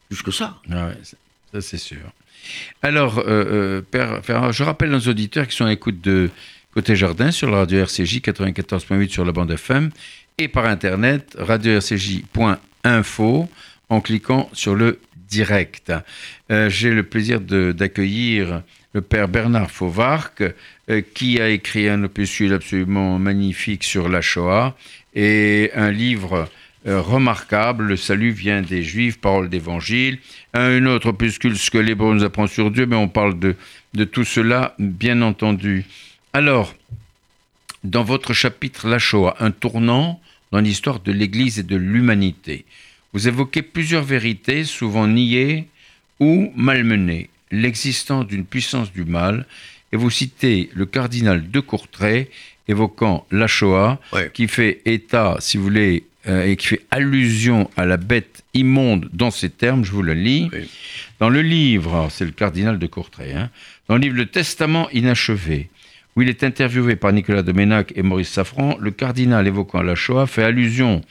[0.08, 0.60] Plus que ça.
[0.70, 1.16] Ah ça,
[1.52, 2.12] ça, c'est sûr.
[2.82, 6.30] Alors, euh, euh, Père je rappelle nos auditeurs qui sont à l'écoute de
[6.72, 9.90] Côté Jardin sur la radio RCJ 94.8 sur la bande FM
[10.38, 13.48] et par internet radio-rcj.info
[13.88, 15.92] en cliquant sur le direct.
[16.50, 20.42] Euh, J'ai le plaisir d'accueillir le père Bernard Fauvarc
[21.14, 24.76] qui a écrit un opuscule absolument magnifique sur la Shoah
[25.14, 26.48] et un livre
[26.86, 30.18] remarquable, Le salut vient des Juifs, parole d'évangile.
[30.54, 33.56] Un autre opuscule, Ce que l'hébreu nous apprend sur Dieu, mais on parle de,
[33.94, 35.84] de tout cela, bien entendu.
[36.32, 36.74] Alors,
[37.84, 40.20] dans votre chapitre La Shoah, un tournant
[40.52, 42.64] dans l'histoire de l'Église et de l'humanité,
[43.12, 45.66] vous évoquez plusieurs vérités, souvent niées
[46.20, 49.46] ou malmenées, l'existence d'une puissance du mal,
[49.92, 52.30] et vous citez le cardinal de Courtrai
[52.68, 54.30] évoquant la Shoah, Ouais.
[54.34, 59.08] qui fait état, si vous voulez, euh, et qui fait allusion à la bête immonde
[59.12, 60.48] dans ces termes, je vous le lis.
[60.52, 60.68] Oui.
[61.20, 63.50] Dans le livre, alors, c'est le cardinal de Courtrai, hein,
[63.88, 65.70] dans le livre Le Testament inachevé,
[66.14, 69.94] où il est interviewé par Nicolas de Ménac et Maurice Safran, le cardinal évoquant la
[69.94, 71.02] Shoah fait allusion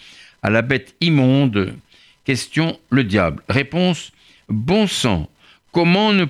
[0.44, 1.74] à la bête immonde.
[2.24, 3.44] Question le diable.
[3.50, 4.12] Réponse
[4.50, 5.30] bon sang.
[5.72, 6.26] Comment ne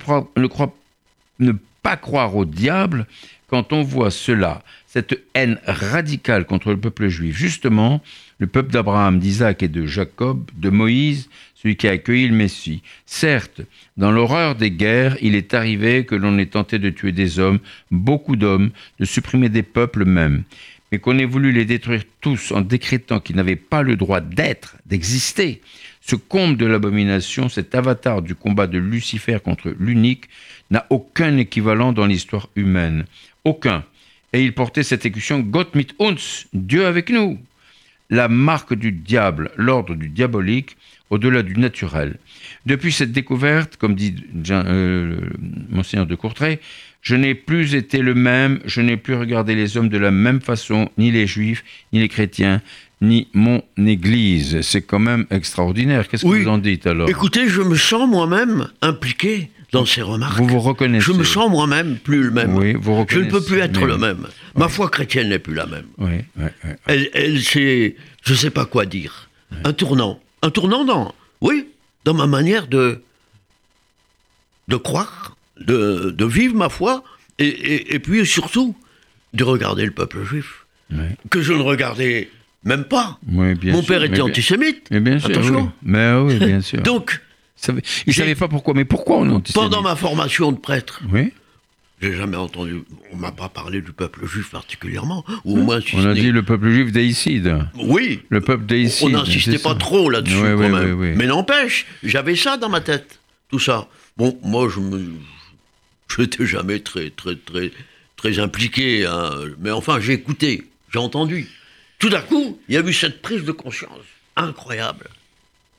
[1.81, 3.07] pas croire au diable
[3.47, 7.35] quand on voit cela, cette haine radicale contre le peuple juif?
[7.35, 8.01] Justement,
[8.37, 12.81] le peuple d'Abraham, d'Isaac et de Jacob, de Moïse, celui qui a accueilli le Messie.
[13.05, 13.61] Certes,
[13.97, 17.59] dans l'horreur des guerres, il est arrivé que l'on ait tenté de tuer des hommes,
[17.91, 20.43] beaucoup d'hommes, de supprimer des peuples même,
[20.91, 24.75] mais qu'on ait voulu les détruire tous en décrétant qu'ils n'avaient pas le droit d'être,
[24.85, 25.61] d'exister.
[26.01, 30.25] Ce comble de l'abomination, cet avatar du combat de Lucifer contre l'unique,
[30.69, 33.05] n'a aucun équivalent dans l'histoire humaine.
[33.43, 33.83] Aucun.
[34.33, 37.39] Et il portait cette écution Gott mit uns, Dieu avec nous
[38.09, 40.77] la marque du diable, l'ordre du diabolique,
[41.09, 42.17] au-delà du naturel.
[42.65, 44.15] Depuis cette découverte, comme dit
[44.49, 45.17] euh,
[45.69, 46.59] Monseigneur de Courtrai,
[47.01, 50.41] je n'ai plus été le même, je n'ai plus regardé les hommes de la même
[50.41, 51.63] façon, ni les juifs,
[51.93, 52.61] ni les chrétiens,
[53.01, 54.61] ni mon Église.
[54.61, 56.07] C'est quand même extraordinaire.
[56.07, 57.07] Qu'est-ce que vous en dites alors?
[57.07, 60.37] Écoutez, je me sens moi-même impliqué dans ces remarques.
[60.37, 62.55] Vous vous reconnaissez Je me sens moi-même plus le même.
[62.55, 64.27] Oui, vous je ne peux plus reconnaissez, être mais- le même.
[64.55, 65.85] Ma foi chrétienne n'est plus la même.
[65.97, 66.69] Oui, oui, oui.
[66.87, 69.29] Elle, elle c'est, je sais pas quoi dire.
[69.63, 70.19] Un tournant.
[70.41, 71.67] Un tournant dans, oui,
[72.05, 73.01] dans ma manière de,
[74.67, 77.03] de croire, de, de vivre ma foi,
[77.39, 78.75] et, et, et puis surtout,
[79.33, 80.65] de regarder le peuple juif.
[81.29, 82.29] Que je ne regardais
[82.63, 83.19] même pas.
[83.27, 84.87] Oui, bien Mon sûr, père était bien- antisémite.
[84.91, 85.71] Mais bien sûr, Attention.
[85.83, 86.81] Mais oui, bien sûr.
[86.81, 87.21] Donc,
[87.67, 91.31] Il j'ai- savait pas pourquoi, mais pourquoi on antisémite pendant ma formation de prêtre, Oui,
[92.01, 95.95] j'ai jamais entendu, on m'a pas parlé du peuple juif particulièrement, ou au moins si
[95.95, 97.57] on a dit le peuple juif déicide.
[97.75, 99.07] Oui, Le peuple déicide.
[99.07, 99.75] on n'insistait pas ça.
[99.75, 100.99] trop là-dessus Oui, quand oui, même.
[100.99, 101.13] oui.
[101.15, 103.87] Mais n'empêche, j'avais ça dans ma tête, tout ça.
[104.17, 105.11] Bon, moi, je me,
[106.09, 107.71] je n'étais jamais très, très, très,
[108.17, 109.31] très impliqué, hein.
[109.59, 111.47] mais enfin, j'ai écouté, j'ai entendu.
[111.99, 113.89] tout à coup, il y a eu cette prise de conscience
[114.35, 115.07] incroyable.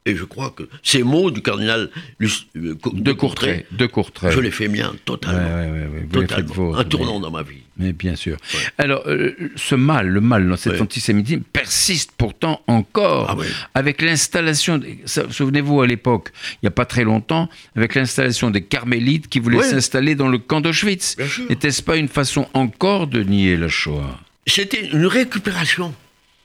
[0.07, 1.90] Et je crois que ces mots du cardinal
[2.23, 3.66] euh, De Courtrai.
[3.73, 4.31] De Courtrai.
[4.33, 5.38] je les fais miens totalement.
[5.38, 6.07] ouais, ouais, ouais.
[6.11, 6.77] Totalement.
[6.77, 7.59] Un tournant mais- dans ma vie.
[7.79, 8.38] Mais bien sûr.
[8.79, 13.37] Alors, euh, ce mal, le mal dans cet antisémitisme persiste pourtant encore.
[13.38, 13.45] Ah.
[13.75, 19.29] Avec l'installation, souvenez-vous à l'époque, il n'y a pas très longtemps, avec l'installation des carmélites
[19.29, 21.16] qui voulaient s'installer dans le camp d'Auschwitz.
[21.51, 24.21] N'était-ce pas une façon encore de nier la Shoah?
[24.47, 25.92] C'était une récupération,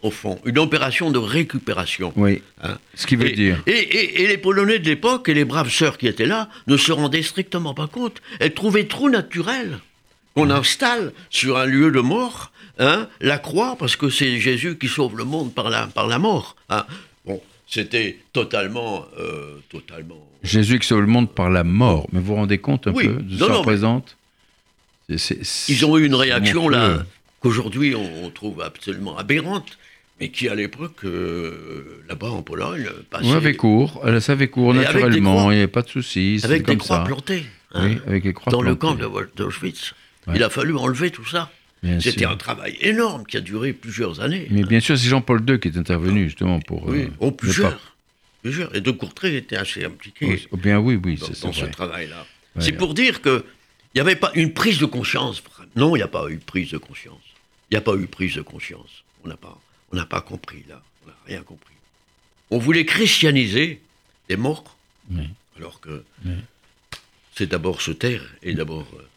[0.01, 2.11] au fond, une opération de récupération.
[2.15, 2.41] Oui.
[2.63, 2.77] hein.
[2.95, 3.61] Ce qui veut et, dire.
[3.67, 6.77] Et, et- et les Polonais de l'époque et les braves sœurs qui étaient là ne
[6.77, 8.21] se rendaient strictement pas compte.
[8.39, 9.79] Elles trouvaient trop naturel
[10.35, 14.87] qu'on installe sur un lieu de mort hein, la croix parce que c'est Jésus qui
[14.87, 16.55] sauve le monde par la, par la mort.
[16.69, 16.85] hein.
[17.25, 20.27] Bon, c'était totalement, euh, totalement.
[20.41, 22.07] Jésus qui sauve le monde par la mort.
[22.11, 23.07] Mais vous vous rendez compte un Oui.
[23.07, 24.17] peu de ce que représente
[25.09, 27.03] Ils ont eu une réaction là
[27.41, 29.77] qu'aujourd'hui on, on trouve absolument aberrante,
[30.21, 33.99] mais qui à l'époque euh, là-bas en Pologne passait Oui, avec cours.
[34.05, 35.51] Elle savait cours naturellement.
[35.51, 36.39] Il n'y avait pas de soucis.
[36.43, 37.03] avec des comme croix ça.
[37.03, 37.43] plantées.
[37.73, 38.95] hein, Oui, avec les croix dans le camp
[39.35, 39.93] d'Auschwitz.
[40.27, 40.33] Ouais.
[40.35, 41.51] Il a fallu enlever tout ça.
[41.99, 44.45] C'était un travail énorme qui a duré plusieurs années.
[44.51, 46.87] Mais bien sûr, c'est Jean-Paul II qui est intervenu justement pour.
[46.87, 47.95] oui, euh, oh, plusieurs.
[48.43, 48.75] plusieurs.
[48.75, 51.53] Et de Courtrai était assez impliqué Oui, oh, bien oui, oui, dans, c'est c'est dans
[51.53, 52.27] ce travail-là.
[52.55, 52.61] Ouais.
[52.61, 53.43] C'est pour dire que
[53.95, 55.41] il n'y avait pas une prise de conscience.
[55.75, 57.23] Non, il n'y a pas eu prise de conscience.
[57.71, 59.03] Il n'y a pas eu prise de conscience.
[59.25, 59.59] On n'a pas,
[59.91, 60.81] on n'a pas compris là.
[61.03, 61.73] On n'a rien compris.
[62.49, 63.81] On voulait christianiser
[64.29, 64.75] les morts,
[65.09, 65.29] Oui.
[65.57, 66.33] alors que Oui.
[67.35, 69.07] c'est d'abord se taire et d'abord euh,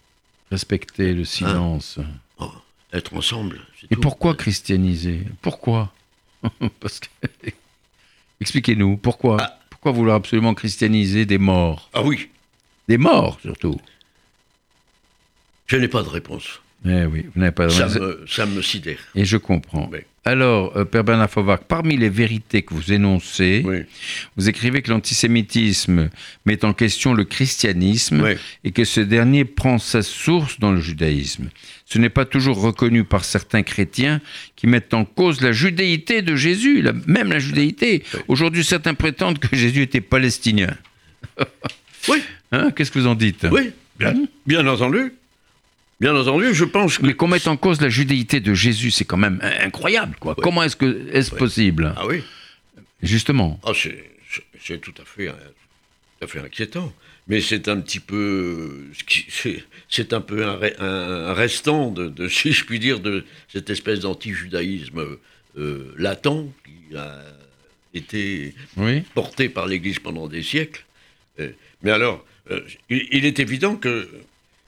[0.51, 1.99] Respecter le silence.
[2.39, 2.53] oh,
[2.93, 3.61] être ensemble.
[3.91, 4.01] Et tout.
[4.01, 5.23] pourquoi christianiser?
[5.43, 5.93] Pourquoi?
[6.81, 7.09] Parce que.
[8.41, 9.39] Expliquez-nous, pourquoi?
[9.41, 9.59] Ah.
[9.71, 11.91] Pourquoi vouloir absolument christianiser des morts?
[11.93, 12.31] Ah oui,
[12.89, 13.79] Des morts, surtout
[15.67, 16.61] je n'ai pas de réponse.
[16.85, 18.99] Eh oui, vous n'avez pas de Ça me, ça me sidère.
[19.15, 19.91] Et je comprends.
[20.27, 23.81] Alors, euh, Père Bernard Fauvac, parmi les vérités que vous énoncez, Oui.
[24.37, 26.09] vous écrivez que l'antisémitisme
[26.47, 28.33] met en question le christianisme Oui.
[28.65, 31.51] et que ce dernier prend sa source dans le judaïsme.
[31.85, 34.23] Ce n'est pas toujours reconnu par certains chrétiens
[34.57, 38.03] qui mettent en cause la judéité de Jésus, la- même la judéité.
[38.27, 40.75] Aujourd'hui, certains prétendent que Jésus était palestinien.
[42.09, 42.19] Oui,
[42.53, 43.47] Hein, Qu'est-ce que vous en dites?
[43.51, 44.15] Oui, bien,
[44.47, 45.13] bien entendu.
[46.01, 47.07] Bien entendu, je pense que...
[47.07, 50.17] Mais qu'on mette en cause la judéité de Jésus, c'est quand même incroyable.
[50.21, 50.35] Quoi.
[50.35, 52.23] Comment est-ce que est-ce possible Ah oui,
[53.03, 53.61] Justement.
[53.65, 56.93] ah, c'est tout à fait, tout à fait inquiétant.
[57.29, 58.85] Mais c'est un petit peu,
[59.31, 63.01] c'est c'est un peu un, re- un- un restant de, de, si je puis dire,
[63.01, 65.17] de cette espèce d'anti-judaïsme
[65.57, 67.23] euh, latent qui a
[67.95, 69.03] été Oui.
[69.15, 70.85] porté par l'Église pendant des siècles.
[71.41, 71.51] Euh,
[71.83, 74.07] mais alors, euh, il, il est évident que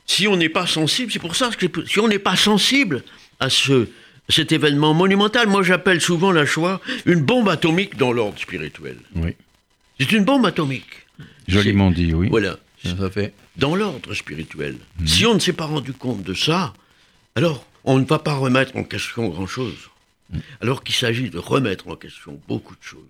[0.06, 3.02] si on n'est pas sensible, c'est pour ça que si on n'est pas sensible
[3.40, 3.88] à ce,
[4.28, 8.96] cet événement monumental, moi j'appelle souvent la Shoah une bombe atomique dans l'ordre spirituel.
[9.14, 9.34] Oui.
[9.98, 11.06] C'est une bombe atomique.
[11.48, 12.28] Joliment dit, oui.
[12.28, 13.32] Voilà, Ça fait.
[13.56, 14.76] dans l'ordre spirituel.
[15.06, 16.74] Si on ne s'est pas rendu compte de ça,
[17.34, 19.76] alors on ne va pas remettre en question grand-chose.
[20.60, 23.00] Alors qu'il s'agit de remettre en question beaucoup de choses,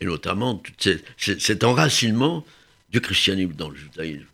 [0.00, 2.44] et notamment tout ces- ces- cet enracinement
[2.92, 4.24] du christianisme dans le judaïsme.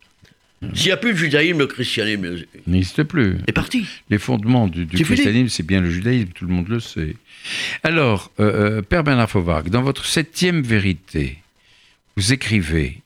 [0.73, 3.37] S'il n'y a plus de judaïsme, le christianisme N'existe plus.
[3.45, 3.85] est parti.
[4.09, 7.15] Les fondements du, christianisme, c'est bien le judaïsme, tout le monde le sait.
[7.83, 11.37] Alors, euh, euh, Père Bernard Fauvac, dans votre septième vérité,
[12.15, 13.01] vous écrivez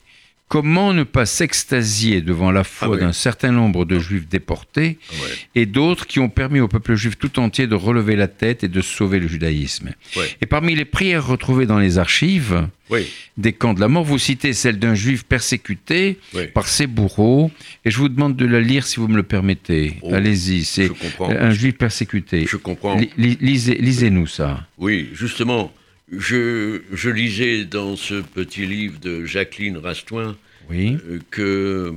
[0.52, 3.00] Comment ne pas s'extasier devant la foi Ah oui.
[3.00, 5.28] d'un certain nombre de juifs déportés Ouais.
[5.54, 8.68] et d'autres qui ont permis au peuple juif tout entier de relever la tête et
[8.68, 10.28] de sauver le judaïsme Ouais.
[10.42, 13.06] Et parmi les prières retrouvées dans les archives Oui,
[13.38, 16.48] des camps de la mort, vous citez celle d'un juif persécuté oui.
[16.48, 17.50] par ses bourreaux,
[17.86, 19.94] et je vous demande de la lire si vous me le permettez.
[20.02, 22.44] Oh, Allez-y, c'est un juif persécuté.
[22.46, 22.96] Je comprends.
[22.98, 24.66] Li- li- lisez, lisez-nous ça.
[24.76, 25.72] Oui, justement,
[26.12, 30.36] je, je lisais dans ce petit livre de Jacqueline Rastoin
[30.70, 30.96] Oui.
[31.08, 31.94] euh, que.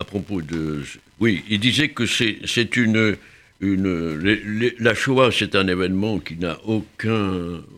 [0.00, 0.82] À propos de.
[1.20, 3.16] Oui, il disait que c'est une.
[3.60, 7.32] une les- les- la Shoah, c'est un événement qui n'a aucun,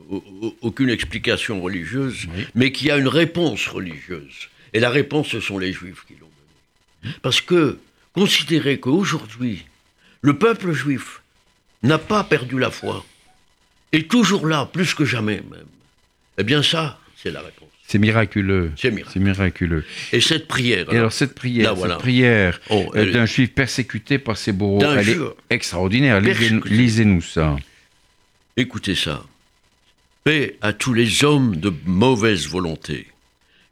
[0.08, 2.46] au- au- aucune explication religieuse, Oui.
[2.54, 4.48] mais qui a une réponse religieuse.
[4.72, 6.28] Et la réponse, ce sont les Juifs qui l'ont
[7.02, 7.14] donnée.
[7.22, 7.78] Parce que,
[8.14, 9.66] considérer qu'aujourd'hui,
[10.22, 11.20] le peuple juif
[11.82, 13.04] n'a pas perdu la foi,
[13.92, 15.66] est toujours là, plus que jamais même,
[16.38, 17.68] eh bien ça, c'est la réponse.
[17.88, 18.72] C'est miraculeux.
[18.76, 19.84] C'est miraculeux.
[20.12, 21.94] Et cette prière, Et alors cette prière, Là, voilà.
[21.94, 25.18] cette prière Oh, euh, d'un juif persécuté par ses bourreaux, elle est
[25.50, 26.20] extraordinaire.
[26.20, 27.54] Lisez-nous ça.
[28.56, 29.24] écoutez ça.
[30.24, 33.06] Paix à tous les hommes de mauvaise volonté.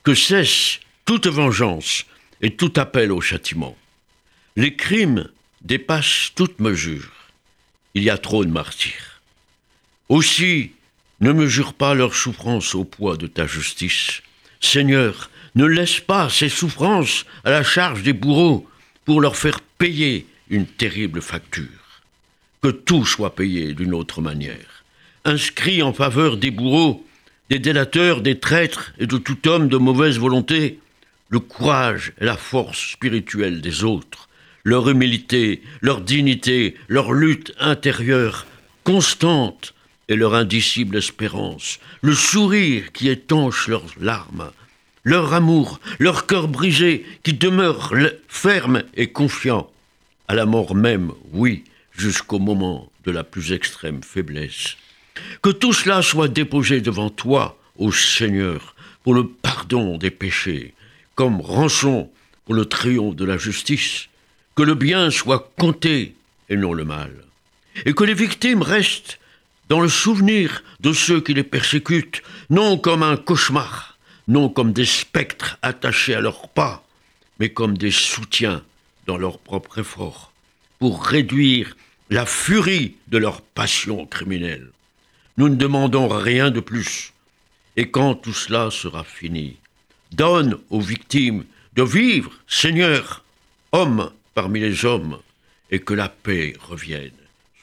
[0.05, 2.07] Que cesse toute vengeance
[2.41, 3.77] et tout appel au châtiment.
[4.55, 5.29] Les crimes
[5.63, 7.11] dépassent toute mesure.
[7.95, 9.14] il y a trop de martyrs.
[10.09, 10.73] Aussi,
[11.21, 14.23] ne mesure pas leur souffrance au poids de ta justice.
[14.61, 18.67] Seigneur, ne laisse pas ces souffrances à la charge des bourreaux
[19.05, 22.03] pour leur faire payer une terrible facture.
[22.63, 24.85] Que tout soit payé d'une autre manière.
[25.25, 27.05] Inscrit en faveur des bourreaux,
[27.51, 30.79] des délateurs, des traîtres et de tout homme de mauvaise volonté,
[31.29, 34.29] le courage et la force spirituelle des autres,
[34.65, 38.47] leur humilité, leur dignité, leur lutte intérieure
[38.83, 39.75] constante
[40.09, 44.51] et leur indicible espérance, le sourire qui étanche leurs larmes,
[45.03, 47.95] leur amour, leur cœur brisé qui demeure
[48.29, 49.71] ferme et confiant,
[50.29, 51.65] à la mort même, oui,
[51.97, 54.77] jusqu'au moment de la plus extrême faiblesse.
[55.43, 60.75] Que tout cela soit déposé devant toi, ô Seigneur, pour le pardon des péchés,
[61.15, 62.11] comme rançon
[62.45, 64.09] pour le triomphe de la justice,
[64.57, 66.15] que le bien soit compté
[66.49, 67.13] et non le mal,
[67.85, 69.19] et que les victimes restent
[69.75, 74.87] dans le souvenir de ceux qui les persécutent, non comme un cauchemar, non comme des
[74.87, 76.87] spectres attachés à leurs pas,
[77.41, 78.63] mais comme des soutiens
[79.09, 80.33] dans leur propre effort,
[80.79, 81.77] pour réduire
[82.09, 84.71] la furie de leur passion criminelle.
[85.39, 87.13] Nous ne demandons rien de plus.
[87.77, 89.57] Et quand tout cela sera fini,
[90.13, 93.25] donne aux victimes de vivre, Seigneur,
[93.73, 95.19] homme parmi les hommes,
[95.73, 97.11] et que la paix revienne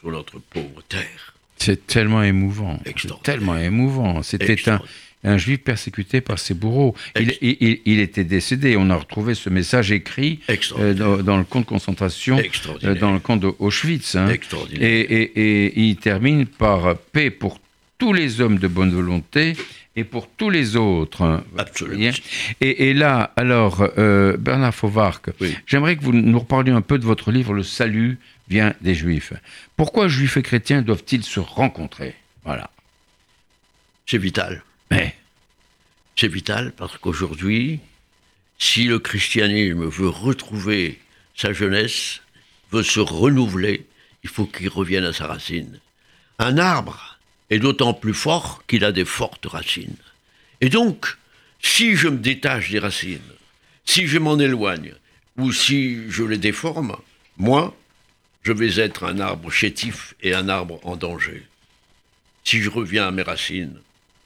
[0.01, 1.30] sur notre pauvre terre.
[1.61, 2.79] C'est tellement émouvant.
[3.23, 4.23] Tellement émouvant.
[4.23, 4.81] C'était un,
[5.23, 6.95] un juif persécuté par ses bourreaux.
[7.15, 8.75] Il, était décédé.
[8.77, 10.39] On a retrouvé ce message écrit
[10.79, 12.41] euh, dans, le camp de concentration,
[12.83, 14.15] euh, dans le camp de Auschwitz.
[14.15, 14.33] Hein.
[14.73, 17.59] Et, il termine par paix pour
[17.97, 19.55] tous les hommes de bonne volonté
[19.95, 21.21] et pour tous les autres.
[21.21, 21.43] Hein.
[21.57, 22.11] Absolument.
[22.61, 25.29] Et, là, alors, euh, Bernard Fauvarc,
[25.67, 28.17] j'aimerais que vous nous reparliez un peu de votre livre Le salut
[28.51, 29.31] vient des Juifs.
[29.77, 32.15] Pourquoi Juifs et chrétiens doivent-ils se rencontrer?
[32.43, 32.69] Voilà.
[34.05, 34.61] C'est vital.
[34.91, 35.15] Mais
[36.17, 37.79] C'est vital parce qu'aujourd'hui,
[38.59, 40.99] si le christianisme veut retrouver
[41.33, 42.21] sa jeunesse,
[42.73, 43.87] veut se renouveler,
[44.23, 45.79] il faut qu'il revienne à sa racine.
[46.37, 50.03] Un arbre est d'autant plus fort qu'il a des fortes racines.
[50.59, 51.17] Et donc,
[51.61, 53.31] si je me détache des racines,
[53.85, 54.93] si je m'en éloigne,
[55.37, 56.97] ou si je les déforme,
[57.37, 57.75] moi,
[58.43, 61.43] je vais être un arbre chétif et un arbre en danger.
[62.43, 63.77] Si je reviens à mes racines,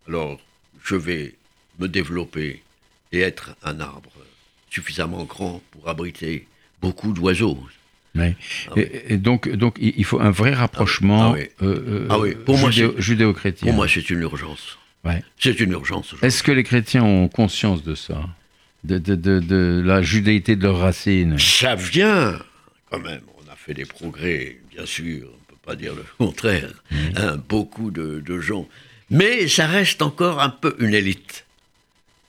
[0.08, 0.40] alors
[0.84, 1.36] je vais
[1.80, 2.64] me développer
[3.12, 4.12] et être un arbre
[4.70, 6.48] suffisamment grand pour abriter
[6.82, 7.60] beaucoup d'oiseaux.
[8.18, 8.28] Ah
[8.78, 13.68] et, donc, donc, il faut un vrai rapprochement ah euh, euh, judéo-chrétien.
[13.68, 14.78] Pour moi, c'est une urgence.
[15.38, 16.16] C'est une urgence.
[16.22, 18.22] Est-ce que les chrétiens ont conscience de ça?
[18.84, 21.38] De, de, de, la judéité de leurs racines?
[21.40, 22.40] Ça vient,
[22.90, 23.22] quand même
[23.66, 26.96] fait des progrès, bien sûr, on ne peut pas dire le contraire, mmh.
[27.18, 28.68] hein, beaucoup de, gens.
[29.10, 31.46] Mais ça reste encore un peu une élite.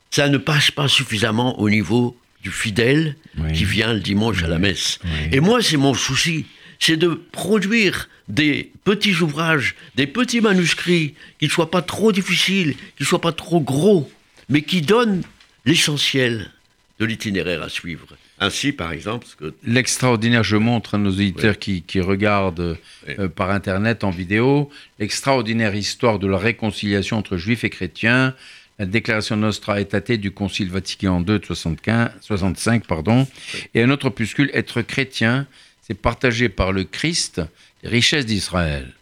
[0.09, 3.15] Ça ne passe pas suffisamment au niveau du fidèle
[3.53, 4.99] qui vient le dimanche à la messe.
[5.31, 6.45] Et moi, c'est mon souci,
[6.79, 12.75] c'est de produire des petits ouvrages, des petits manuscrits qui ne soient pas trop difficiles,
[12.95, 14.09] qui ne soient pas trop gros,
[14.49, 15.23] mais qui donnent
[15.65, 16.51] l'essentiel
[16.99, 18.07] de l'itinéraire à suivre.
[18.39, 19.25] Ainsi, par exemple.
[19.39, 19.53] Que...
[19.63, 22.77] L'extraordinaire, je montre à nos auditeurs qui, regardent
[23.07, 24.69] euh, par Internet en vidéo,
[24.99, 28.35] l'extraordinaire histoire de la réconciliation entre juifs et chrétiens,
[28.79, 33.27] la déclaration Nostra Aetate du Concile Vatican II de 75, 65, pardon,
[33.73, 35.47] et un autre opuscule, Être chrétien,
[35.81, 37.41] c'est partager par le Christ
[37.81, 38.93] les richesses d'Israël.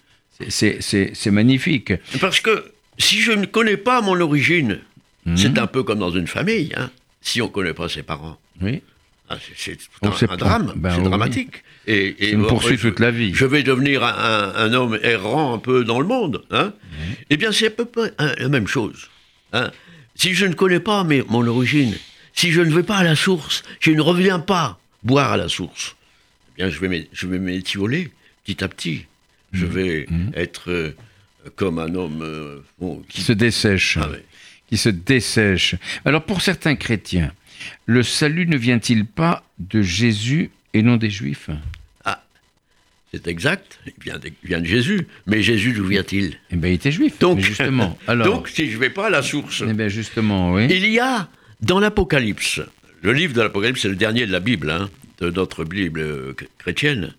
[0.49, 1.93] C'est magnifique.
[2.21, 4.79] Parce que si je ne connais pas mon origine,
[5.25, 5.37] mhm.
[5.37, 6.89] c'est un peu comme dans une famille, hein,
[7.21, 8.37] si on ne connaît pas ses parents.
[8.61, 8.81] Oui.
[9.27, 11.63] Ah, c'est un, drame, ben c'est dramatique.
[11.87, 13.33] Et, et poursuit toute la vie.
[13.33, 16.43] Je vais devenir un, homme errant un peu dans le monde.
[16.51, 16.73] Hein
[17.29, 19.09] Eh bien, c'est à peu près la même chose.
[19.53, 19.71] Hein
[20.15, 21.95] si je ne connais pas mon origine,
[22.33, 25.49] si je ne vais pas à la source, je ne reviens pas boire à la
[25.49, 25.95] source,
[26.57, 28.11] eh bien, je vais, je vais m'étioler
[28.43, 29.05] petit à petit.
[29.51, 29.69] Je mmh.
[29.69, 30.31] vais mmh.
[30.35, 30.95] être euh,
[31.55, 33.97] comme un homme euh, qui se dessèche.
[34.01, 34.09] Ah
[34.67, 35.75] qui se dessèche.
[36.05, 37.31] Alors, pour certains chrétiens,
[37.85, 41.49] le salut ne vient-il pas de Jésus et non des Juifs?
[42.03, 42.23] Ah,
[43.13, 45.07] c'est exact, il vient, de, vient de Jésus.
[45.27, 46.37] Mais Jésus, d'où vient-il?
[46.51, 47.97] Eh bien, il était juif, donc, justement.
[48.07, 49.63] Alors, donc, si je ne vais pas à la source...
[49.67, 50.67] Eh bien, justement, oui.
[50.69, 51.29] Il y a,
[51.61, 52.61] dans l'Apocalypse,
[53.01, 54.89] le livre de l'Apocalypse, c'est le dernier de la Bible, hein,
[55.19, 57.13] de notre Bible euh, chrétienne.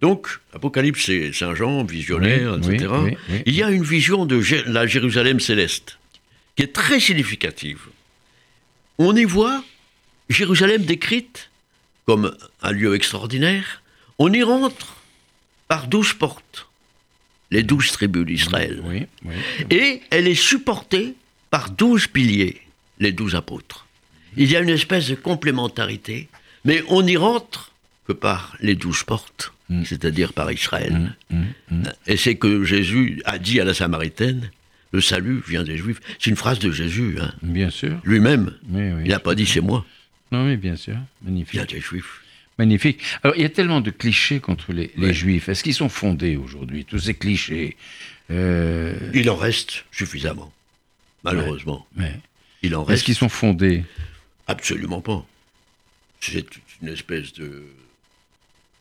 [0.00, 2.92] Donc, Apocalypse, c'est Saint Jean, visionnaire, etc.
[3.46, 5.98] il y a une vision de la Jérusalem céleste
[6.56, 7.80] qui est très significative.
[8.98, 9.64] On y voit
[10.28, 11.50] Jérusalem décrite
[12.06, 13.82] comme un lieu extraordinaire,
[14.18, 14.96] on y rentre
[15.68, 16.68] par douze portes.
[17.50, 18.82] les douze tribus d'Israël.
[18.84, 19.34] Oui, oui.
[19.70, 21.14] Et elle est supportée
[21.50, 22.60] par douze piliers,
[22.98, 23.86] les douze apôtres.
[24.36, 26.28] Il y a une espèce de complémentarité,
[26.64, 27.72] mais on n'y rentre
[28.08, 29.84] que par les douze portes, Mm.
[29.86, 31.14] c'est-à-dire par Israël.
[31.30, 31.36] Mm,
[31.70, 31.82] mm.
[32.06, 34.50] Et c'est que Jésus a dit à la Samaritaine,
[34.92, 36.00] le salut vient des Juifs.
[36.18, 37.32] C'est une phrase de Jésus, hein.
[37.42, 37.98] Bien sûr.
[38.04, 38.52] lui-même.
[38.70, 39.86] Il n'a pas dit c'est moi,
[40.34, 40.94] Non, mais bien sûr.
[40.94, 41.70] il vient Magnifique.
[41.70, 42.20] des Juifs.
[42.58, 43.00] Magnifique.
[43.22, 45.48] Alors, il y a tellement de clichés contre les, les juifs.
[45.48, 47.76] Est-ce qu'ils sont fondés aujourd'hui, tous ces clichés
[48.30, 50.52] Euh, Il en reste suffisamment,
[51.24, 51.86] malheureusement.
[51.98, 52.18] ouais.
[52.62, 53.84] Il en Est-ce reste qu'ils sont fondés
[54.46, 55.26] absolument pas.
[56.20, 56.46] C'est
[56.80, 57.64] une espèce de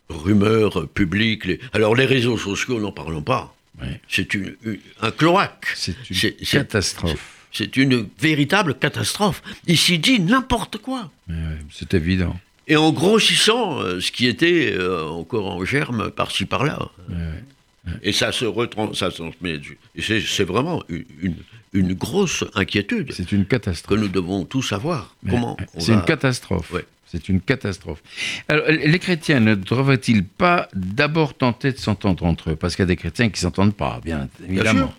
[0.09, 1.45] rumeur publique.
[1.45, 3.55] Les- Alors les réseaux sociaux, n'en parlons pas.
[3.81, 3.99] Ouais.
[4.07, 5.67] C'est une, une- un cloaque.
[5.75, 7.32] C'est une catastrophe.
[7.53, 9.41] C'est une véritable catastrophe.
[9.67, 11.11] Il s'y dit n'importe quoi.
[11.29, 12.35] Ouais, ouais, C'est évident.
[12.67, 16.79] Et en grossissant euh, ce qui était euh, encore en germe par-ci par-là.
[17.09, 17.93] Ouais, ouais.
[18.01, 19.59] Et ça se retrans- ça se transmet.
[19.95, 21.35] Et c'est vraiment une, une-
[21.73, 23.99] une grosse inquiétude C'est une que catastrophe.
[23.99, 25.15] nous devons tous savoir.
[25.29, 26.71] Comment on C'est va- une catastrophe.
[27.07, 28.01] C'est une catastrophe.
[28.47, 32.55] Alors, les chrétiens ne devraient-ils pas d'abord tenter de s'entendre entre eux?
[32.55, 34.87] Parce qu'il y a des chrétiens qui s'entendent pas, bien évidemment.
[34.87, 34.93] sûr.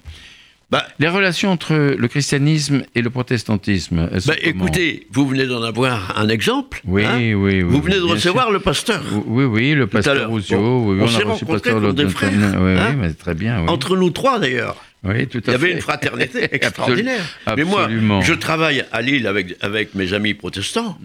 [0.75, 6.19] Bah, Les relations entre le christianisme et le protestantisme, bah, écoutez, vous venez d'en avoir
[6.19, 6.81] un exemple.
[6.85, 7.61] Oui, hein oui, oui.
[7.61, 9.01] Vous venez de recevoir le pasteur.
[9.27, 10.29] Oui, oui, le pasteur.
[10.29, 10.57] Rousseau.
[10.57, 13.35] Bon, oui, on on, s'est rencontrés pasteur comme des frères, Oui, hein oui, mais très
[13.35, 13.61] bien.
[13.63, 14.75] Oui, Entre nous trois d'ailleurs.
[15.05, 15.73] oui tout à Il y avait fait.
[15.75, 17.23] une fraternité extraordinaire.
[17.57, 18.21] Mais moi, absolument.
[18.23, 20.99] je travaille à Lille avec, avec mes amis protestants.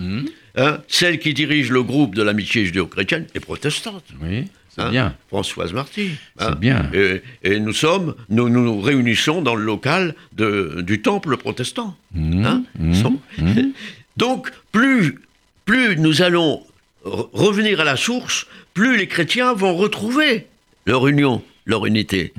[0.57, 0.79] Hein.
[0.87, 4.05] Celle qui dirige le groupe de l'amitié judéo-chrétienne est protestante.
[4.19, 4.89] Oui, c'est hein.
[4.91, 5.15] bien.
[5.29, 6.11] Françoise Marty.
[6.39, 6.89] C'est bien.
[6.93, 11.95] Et, et nous sommes, nous nous réunissons dans le local de, du temple protestant.
[12.13, 12.63] Hmm, hein.
[12.93, 13.71] Sont- hmm.
[14.17, 15.17] Donc, plus,
[15.65, 16.63] plus nous allons
[17.05, 20.47] re- revenir à la source, plus les chrétiens vont retrouver
[20.85, 22.33] leur union, leur unité.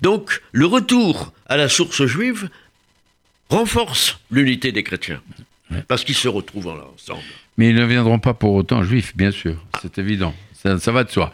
[0.00, 2.48] Donc, le retour à la source juive
[3.48, 5.20] renforce l'unité des chrétiens.
[5.86, 7.22] Parce qu'ils se retrouvent ensemble.
[7.56, 9.56] Mais ils ne viendront pas pour autant juifs, bien sûr.
[9.82, 10.34] C'est évident.
[10.62, 11.32] Ça, ça va de soi.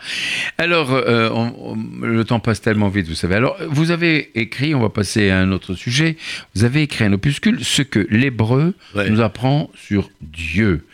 [0.56, 3.34] Alors, euh, on- on- le temps passe tellement vite, vous savez.
[3.34, 6.16] Alors, vous avez écrit, on va passer à un autre sujet,
[6.54, 9.10] vous avez écrit un opuscule, ce que l'hébreu Ouais.
[9.10, 10.86] nous apprend sur Dieu.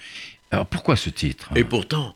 [0.51, 1.51] Alors, pourquoi ce titre?
[1.57, 2.15] Et pourtant,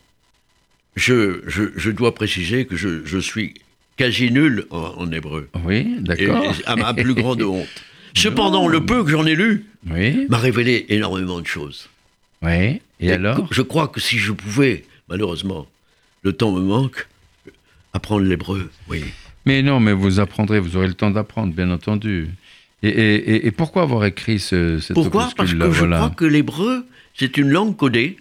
[0.95, 3.53] je, je, je dois préciser que je, je suis
[3.95, 5.49] quasi nul en, en hébreu.
[5.65, 6.45] Oui, d'accord.
[6.45, 7.67] et à ma plus grande honte.
[8.15, 11.89] Cependant, le peu que j'en ai lu Oui, m'a révélé énormément de choses.
[12.41, 12.81] oui.
[12.99, 13.47] Et, alors?
[13.51, 15.67] Je crois que si je pouvais, malheureusement,
[16.27, 17.07] le temps me manque,
[17.93, 19.03] apprendre l'hébreu, oui.
[19.45, 22.27] Mais non, mais vous apprendrez, vous aurez le temps d'apprendre, bien entendu.
[22.83, 25.29] Et, et- et- et pourquoi avoir écrit ce, cet Pourquoi?
[25.37, 25.97] Parce que je voilà.
[25.97, 28.17] crois que l'hébreu, c'est une langue codée,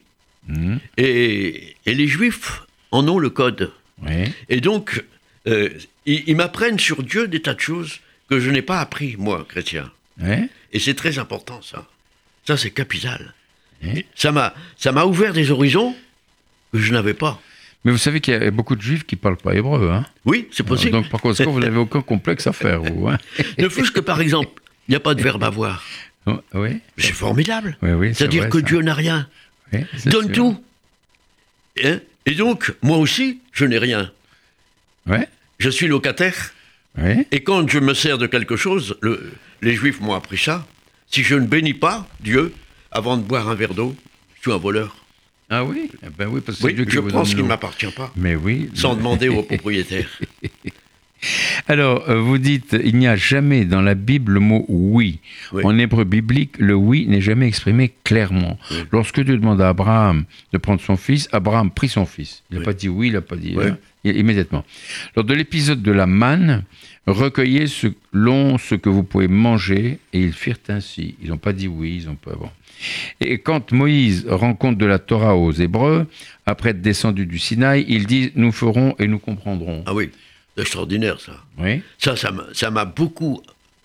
[0.48, 3.72] Mhm, et, et les juifs en ont le code.
[4.06, 4.32] oui.
[4.48, 5.02] Et donc,
[5.48, 5.68] euh,
[6.06, 7.98] ils, ils m'apprennent sur Dieu des tas de choses
[8.30, 9.90] que je n'ai pas appris, moi, chrétien.
[10.22, 10.48] oui.
[10.72, 11.86] Et c'est très important, ça.
[12.46, 13.34] Ça, c'est capital.
[13.82, 14.04] Oui.
[14.14, 15.94] Ça m'a ouvert des horizons
[16.72, 17.40] que je n'avais pas.
[17.86, 19.90] Mais vous savez qu'il y a beaucoup de juifs qui ne parlent pas hébreu.
[19.90, 20.90] Hein Oui, c'est possible.
[20.92, 23.08] Donc, par conséquent, vous n'avez aucun complexe à faire, vous.
[23.08, 23.16] Hein
[23.58, 24.50] ne fût-ce que, par exemple,
[24.88, 25.82] il n'y a pas de verbe avoir.
[26.26, 27.78] Oh, oui, C'est formidable.
[27.82, 28.08] oui, oui.
[28.08, 28.64] c'est C'est-à-dire que ça.
[28.66, 29.28] Dieu n'a rien.
[30.06, 30.32] Donne sûr.
[30.34, 30.64] tout.
[31.84, 34.10] Hein Et donc, moi aussi, je n'ai rien.
[35.06, 35.18] Oui,
[35.60, 36.52] Je suis locataire.
[36.98, 37.26] oui.
[37.30, 39.32] Et quand je me sers de quelque chose, le-
[39.62, 40.66] les Juifs m'ont appris ça.
[41.08, 42.52] Si je ne bénis pas Dieu
[42.90, 43.94] avant de boire un verre d'eau,
[44.34, 44.96] je suis un voleur.
[45.48, 45.90] Ah oui?
[46.02, 47.86] Eh Ben oui, parce que Oui, Dieu je vous prends donne ce qui ne m'appartient
[47.94, 48.68] pas, Mais oui.
[48.74, 50.08] sans demander au propriétaire.
[51.66, 55.18] Alors, euh, vous dites, il n'y a jamais dans la Bible le mot oui.
[55.52, 55.62] Oui.
[55.64, 58.58] En hébreu biblique, le oui n'est jamais exprimé clairement.
[58.70, 58.76] Oui.
[58.92, 62.42] Lorsque Dieu demande à Abraham de prendre son fils, Abraham prit son fils.
[62.50, 62.64] Il n'a Oui.
[62.66, 63.64] pas dit oui, il n'a pas dit Oui.
[63.68, 64.64] hein, immédiatement.
[65.16, 66.64] Lors de l'épisode de la manne,
[67.06, 71.14] recueillez selon ce que vous pouvez manger, et ils firent ainsi.
[71.22, 72.50] Ils n'ont pas dit oui, ils ont pas bon.
[73.20, 76.06] Et quand Moïse rend compte de la Torah aux Hébreux,
[76.44, 79.82] après être descendu du Sinaï, il dit Nous ferons et nous comprendrons.
[79.86, 80.10] Ah oui,
[80.54, 81.42] c'est extraordinaire ça.
[81.58, 83.40] Oui, Ça, ça m'a- beaucoup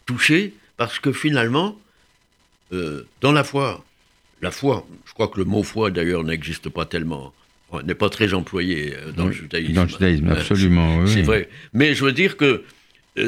[0.05, 1.77] touché parce que finalement,
[2.73, 3.83] euh, dans la foi,
[4.41, 7.33] la foi, je crois que le mot foi d'ailleurs n'existe pas tellement,
[7.85, 9.73] n'est pas très employé euh, dans le judaïsme.
[9.73, 10.97] Dans le judaïsme, Euh, absolument.
[10.99, 11.23] oui, C'est oui.
[11.23, 11.49] vrai.
[11.73, 12.63] Mais je veux dire que euh,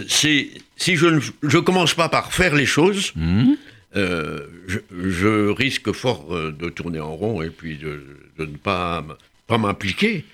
[0.08, 0.52] si
[0.96, 3.58] je ne je commence pas par faire les choses, Mhm.
[3.96, 4.80] euh, je,
[5.10, 8.04] je risque fort euh, de tourner en rond et puis de,
[8.40, 9.06] de ne pas,
[9.50, 10.26] m'impliquer.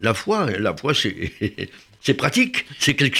[0.00, 1.14] La foi, la foi, c'est
[2.00, 2.66] c'est pratique.
[2.78, 3.18] C'est quelque...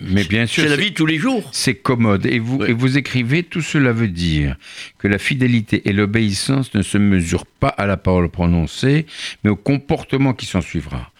[0.00, 1.48] Mais bien sûr, c'est la vie de tous les jours.
[1.52, 2.26] C'est commode.
[2.26, 2.70] Et vous, Ouais.
[2.70, 4.56] et vous écrivez, tout cela veut dire
[4.98, 9.06] que la fidélité et l'obéissance ne se mesurent pas à la parole prononcée,
[9.44, 11.12] mais au comportement qui s'en suivra.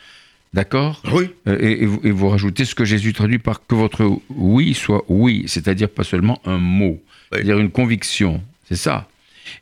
[0.55, 1.31] D'accord Oui.
[1.49, 4.73] Euh, et, et vous, et vous rajoutez ce que Jésus traduit par que votre oui
[4.73, 7.03] soit oui, c'est-à-dire pas seulement un mot,
[7.33, 8.41] c'est-à-dire une conviction.
[8.69, 9.09] C'est ça.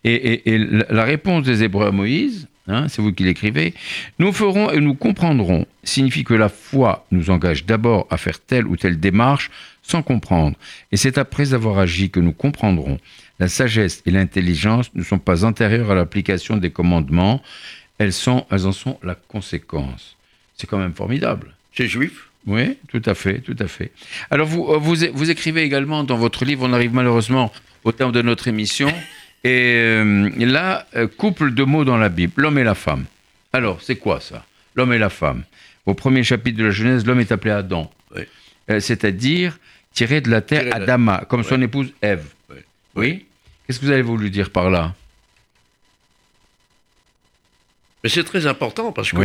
[0.05, 0.43] Et,
[0.90, 3.72] la réponse des Hébreux à Moïse, hein, c'est vous qui l'écrivez,
[4.18, 8.66] nous ferons et nous comprendrons, signifie que la foi nous engage d'abord à faire telle
[8.66, 9.51] ou telle démarche
[9.82, 10.59] sans comprendre.
[10.93, 12.99] Et c'est après avoir agi que nous comprendrons.
[13.38, 17.40] La sagesse et l'intelligence ne sont pas antérieures à l'application des commandements,
[17.97, 20.18] elles, sont, elles en sont la conséquence.
[20.57, 21.55] C'est quand même formidable.
[21.74, 22.28] C'est juif?
[22.46, 23.92] Oui, tout à fait, tout à fait.
[24.30, 27.53] Alors, vous, euh, vous, écrivez également dans votre livre, on arrive malheureusement
[27.84, 28.92] au terme de notre émission,
[29.44, 33.05] et euh, là, euh, couple de mots dans la Bible, l'homme et la femme.
[33.53, 34.44] Alors, c'est quoi ça?
[34.74, 35.44] L'homme et la femme.
[35.86, 38.22] Au premier chapitre de la Genèse, l'homme est appelé Adam, Oui.
[38.70, 39.59] Euh, c'est-à-dire
[39.92, 42.26] tiré de la terre la- Adama, comme son épouse Ève.
[42.50, 42.57] Oui.
[42.94, 43.26] Oui
[43.66, 44.94] Qu'est-ce que vous avez voulu dire par là?
[48.03, 49.16] Mais c'est très important parce que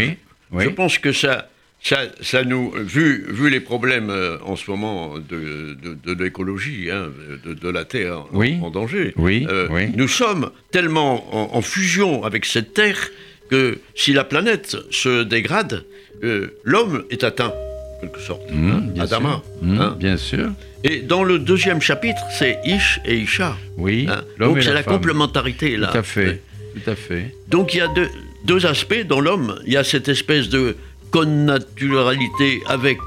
[0.51, 1.49] Oui, je, pense que ça,
[1.81, 6.89] ça, ça nous, vu, vu les problèmes euh, en ce moment de, de, de l'écologie,
[6.91, 7.07] hein,
[7.45, 8.57] de, de la Terre en- Oui.
[8.61, 9.89] en, danger, Oui, euh, oui.
[9.95, 13.09] nous sommes tellement en, en fusion avec cette Terre
[13.49, 15.83] que si la planète se dégrade,
[16.23, 17.53] euh, l'homme est atteint,
[17.97, 18.49] en quelque sorte.
[18.51, 19.29] Mmh, hein, bien Adama.
[19.29, 19.43] sûr.
[19.61, 19.95] Mmh, hein.
[19.99, 20.49] bien sûr.
[20.83, 23.57] Et dans le deuxième chapitre, c'est Ish et Isha.
[23.77, 24.07] Oui.
[24.09, 24.21] hein.
[24.39, 24.93] Donc c'est la, femme.
[24.95, 25.87] complémentarité là.
[25.91, 26.41] Tout à fait.
[26.75, 27.33] Tout à fait.
[27.47, 28.07] Donc il y a deux,
[28.45, 29.59] deux aspects dans l'homme.
[29.65, 30.75] Il y a cette espèce de
[31.11, 32.99] connaturalité avec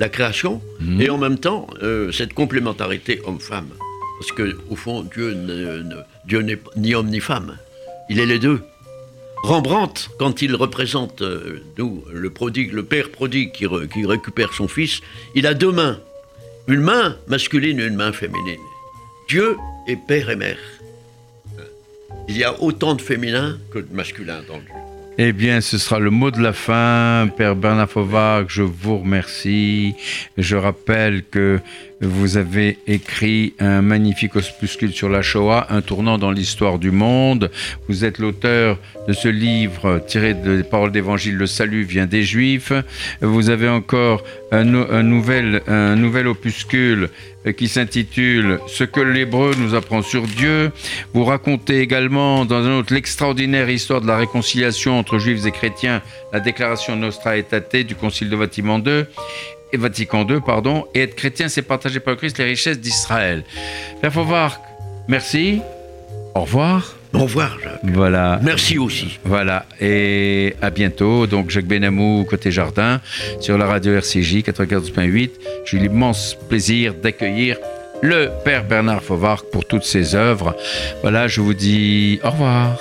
[0.00, 1.00] la création Mhm.
[1.00, 3.68] et en même temps euh, cette complémentarité homme-femme.
[4.18, 7.56] Parce que au fond, Dieu ne- ne- Dieu n'est ni homme ni femme.
[8.10, 8.60] Il est les deux.
[9.44, 14.52] Rembrandt, quand il représente euh, nous, le prodigue, le père prodigue qui, re- qui récupère
[14.52, 15.00] son fils,
[15.36, 15.98] il a deux mains.
[16.66, 18.58] Une main masculine et une main féminine.
[19.28, 19.56] Dieu
[19.86, 20.58] est père et mère.
[22.28, 24.72] Il y a autant de féminin que de masculin dans le Dieu.
[25.20, 27.28] Eh bien, ce sera le mot de la fin.
[27.36, 27.88] Père Bernard
[28.48, 29.94] je vous remercie.
[30.36, 31.58] Je rappelle que
[32.00, 37.50] vous avez écrit un magnifique opuscule sur la Shoah, un tournant dans l'histoire du monde.
[37.88, 38.78] Vous êtes l'auteur
[39.08, 42.72] de ce livre tiré des paroles d'évangile, Le salut vient des Juifs.
[43.20, 44.22] Vous avez encore
[44.52, 45.62] un, nou- un nouvel,
[45.96, 47.08] nouvel opuscule
[47.56, 50.70] qui s'intitule Ce que l'hébreu nous apprend sur Dieu.
[51.14, 56.00] Vous racontez également dans un autre l'extraordinaire histoire de la réconciliation entre juifs et chrétiens,
[56.32, 59.04] la déclaration Nostra Aetate du Concile de Vatican II.
[59.72, 63.44] Et Vatican II, pardon, et être chrétien, c'est partager par le Christ les richesses d'Israël.
[64.00, 64.60] Père Fauvarc,
[65.08, 65.60] merci.
[66.34, 66.94] Au revoir.
[67.14, 67.80] Au revoir, Jacques.
[67.84, 68.38] Voilà.
[68.42, 69.18] Merci aussi.
[69.24, 71.26] Voilà, et à bientôt.
[71.26, 73.00] Donc, Jacques Benamou, côté jardin,
[73.40, 75.30] sur la radio RCJ 94.8.
[75.64, 77.56] J'ai l'immense plaisir d'accueillir
[78.02, 80.56] le Père Bernard Fauvarc pour toutes ses œuvres.
[81.02, 82.78] Voilà, je vous dis au revoir.